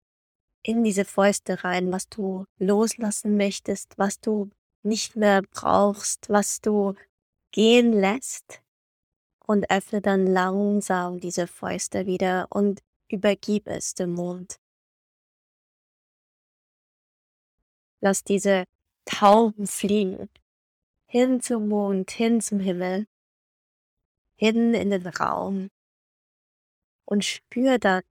[0.69, 4.51] in diese Fäuste rein, was du loslassen möchtest, was du
[4.83, 6.95] nicht mehr brauchst, was du
[7.53, 8.61] gehen lässt.
[9.47, 14.61] Und öffne dann langsam diese Fäuste wieder und übergib es dem Mond.
[18.03, 18.65] Lass diese
[19.07, 20.29] Tauben fliegen.
[21.07, 23.07] Hin zum Mond, hin zum Himmel,
[24.37, 25.71] hin in den Raum.
[27.07, 28.03] Und spür dann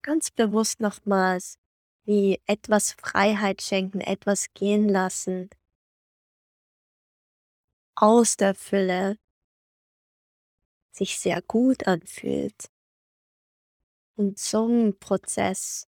[0.00, 1.58] ganz bewusst nochmals,
[2.08, 5.50] wie etwas Freiheit schenken, etwas gehen lassen,
[7.94, 9.18] aus der Fülle
[10.90, 12.72] sich sehr gut anfühlt.
[14.16, 15.86] Und zum Prozess,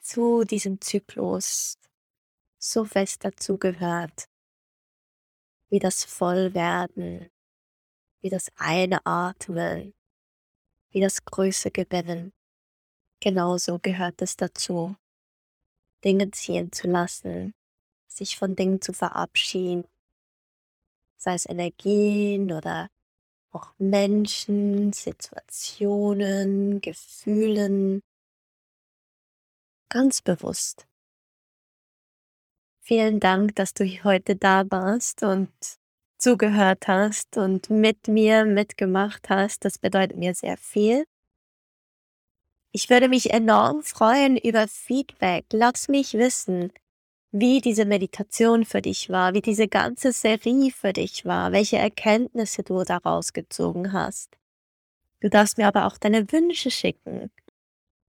[0.00, 1.78] zu diesem Zyklus
[2.58, 4.28] so fest dazu gehört,
[5.68, 7.30] wie das Vollwerden,
[8.22, 9.94] wie das Einatmen,
[10.90, 12.33] wie das Größe gewinnen.
[13.20, 14.96] Genauso gehört es dazu,
[16.04, 17.54] Dinge ziehen zu lassen,
[18.06, 19.84] sich von Dingen zu verabschieden,
[21.16, 22.88] sei es Energien oder
[23.50, 28.02] auch Menschen, Situationen, Gefühlen,
[29.88, 30.86] ganz bewusst.
[32.80, 35.50] Vielen Dank, dass du heute da warst und
[36.18, 39.64] zugehört hast und mit mir mitgemacht hast.
[39.64, 41.04] Das bedeutet mir sehr viel.
[42.76, 45.44] Ich würde mich enorm freuen über Feedback.
[45.52, 46.72] Lass mich wissen,
[47.30, 52.64] wie diese Meditation für dich war, wie diese ganze Serie für dich war, welche Erkenntnisse
[52.64, 54.36] du daraus gezogen hast.
[55.20, 57.30] Du darfst mir aber auch deine Wünsche schicken.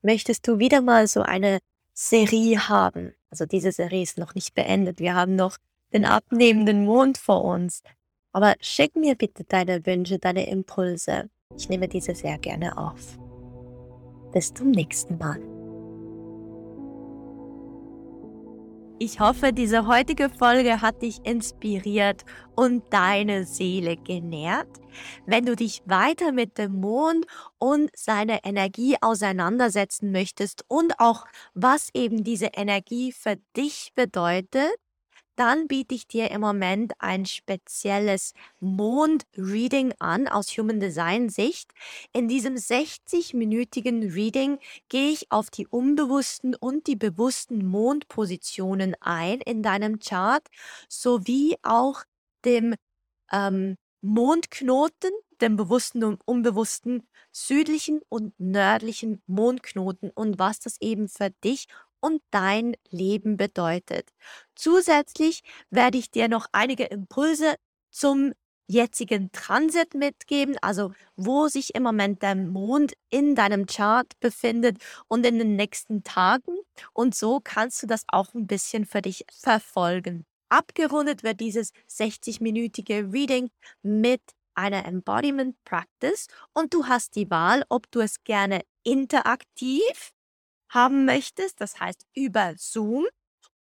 [0.02, 1.60] Möchtest du wieder mal so eine
[1.92, 3.14] Serie haben?
[3.32, 4.98] Also diese Serie ist noch nicht beendet.
[5.00, 5.58] Wir haben noch
[5.92, 7.84] den abnehmenden Mond vor uns.
[8.32, 11.30] Aber schick mir bitte deine Wünsche, deine Impulse.
[11.58, 13.18] Ich nehme diese sehr gerne auf.
[14.34, 15.40] Bis zum nächsten Mal.
[19.00, 22.24] Ich hoffe, diese heutige Folge hat dich inspiriert
[22.56, 24.70] und deine Seele genährt.
[25.26, 27.26] Wenn du dich weiter mit dem Mond
[27.58, 34.74] und seiner Energie auseinandersetzen möchtest und auch was eben diese Energie für dich bedeutet,
[35.36, 41.72] dann biete ich dir im Moment ein spezielles Mond-Reading an aus Human Design Sicht.
[42.14, 44.60] In diesem 60-minütigen Reading
[44.90, 50.48] gehe ich auf die unbewussten und die bewussten Mondpositionen ein in deinem Chart,
[50.88, 52.04] sowie auch
[52.46, 52.76] dem
[53.32, 55.12] ähm, Mondknoten,
[55.42, 61.68] dem bewussten und unbewussten südlichen und nördlichen Mondknoten und was das eben für dich
[62.04, 64.10] und dein Leben bedeutet.
[64.56, 67.56] Zusätzlich werde ich dir noch einige Impulse
[67.92, 68.34] zum
[68.68, 74.78] jetzigen Transit mitgeben, also wo sich im Moment der Mond in deinem Chart befindet
[75.08, 76.58] und in den nächsten Tagen.
[76.94, 80.26] Und so kannst du das auch ein bisschen für dich verfolgen.
[80.50, 83.50] Abgerundet wird dieses 60-minütige Reading
[83.82, 84.22] mit
[84.56, 90.14] einer Embodiment Practice und du hast die Wahl, ob du es gerne interaktiv
[90.74, 93.06] haben möchtest, das heißt über Zoom,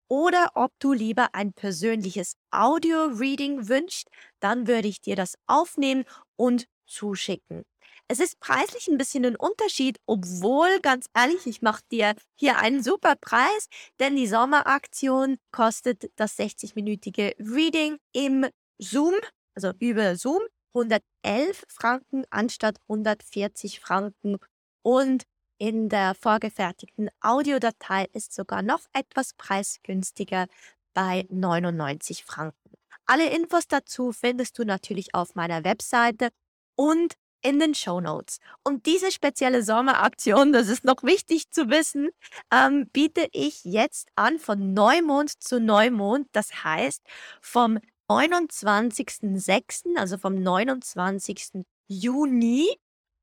[0.07, 4.09] oder ob du lieber ein persönliches Audio-Reading wünschst,
[4.41, 6.03] dann würde ich dir das aufnehmen
[6.35, 7.63] und zuschicken.
[8.09, 12.83] Es ist preislich ein bisschen ein Unterschied, obwohl, ganz ehrlich, ich mache dir hier einen
[12.83, 13.67] super Preis,
[14.01, 18.47] denn die Sommeraktion kostet das 60-minütige Reading im
[18.79, 19.13] Zoom,
[19.55, 20.41] also über Zoom,
[20.75, 24.39] 111 Franken anstatt 140 Franken.
[24.83, 25.23] Und
[25.61, 30.47] in der vorgefertigten Audiodatei ist sogar noch etwas preisgünstiger
[30.95, 32.71] bei 99 Franken.
[33.05, 36.29] Alle Infos dazu findest du natürlich auf meiner Webseite
[36.75, 38.39] und in den Show Notes.
[38.63, 42.09] Und diese spezielle Sommeraktion, das ist noch wichtig zu wissen,
[42.51, 46.27] ähm, biete ich jetzt an von Neumond zu Neumond.
[46.31, 47.03] Das heißt,
[47.39, 47.77] vom
[48.09, 51.63] 29.06., also vom 29.
[51.87, 52.79] Juni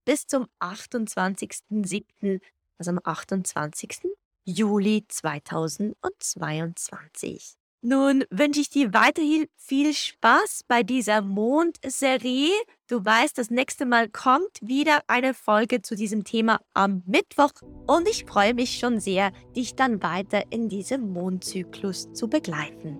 [0.08, 2.40] bis zum 28.07.,
[2.78, 4.08] also am 28.
[4.46, 7.56] Juli 2022.
[7.82, 12.54] Nun wünsche ich dir weiterhin viel Spaß bei dieser Mondserie.
[12.88, 17.52] Du weißt, das nächste Mal kommt wieder eine Folge zu diesem Thema am Mittwoch
[17.86, 22.98] und ich freue mich schon sehr, dich dann weiter in diesem Mondzyklus zu begleiten.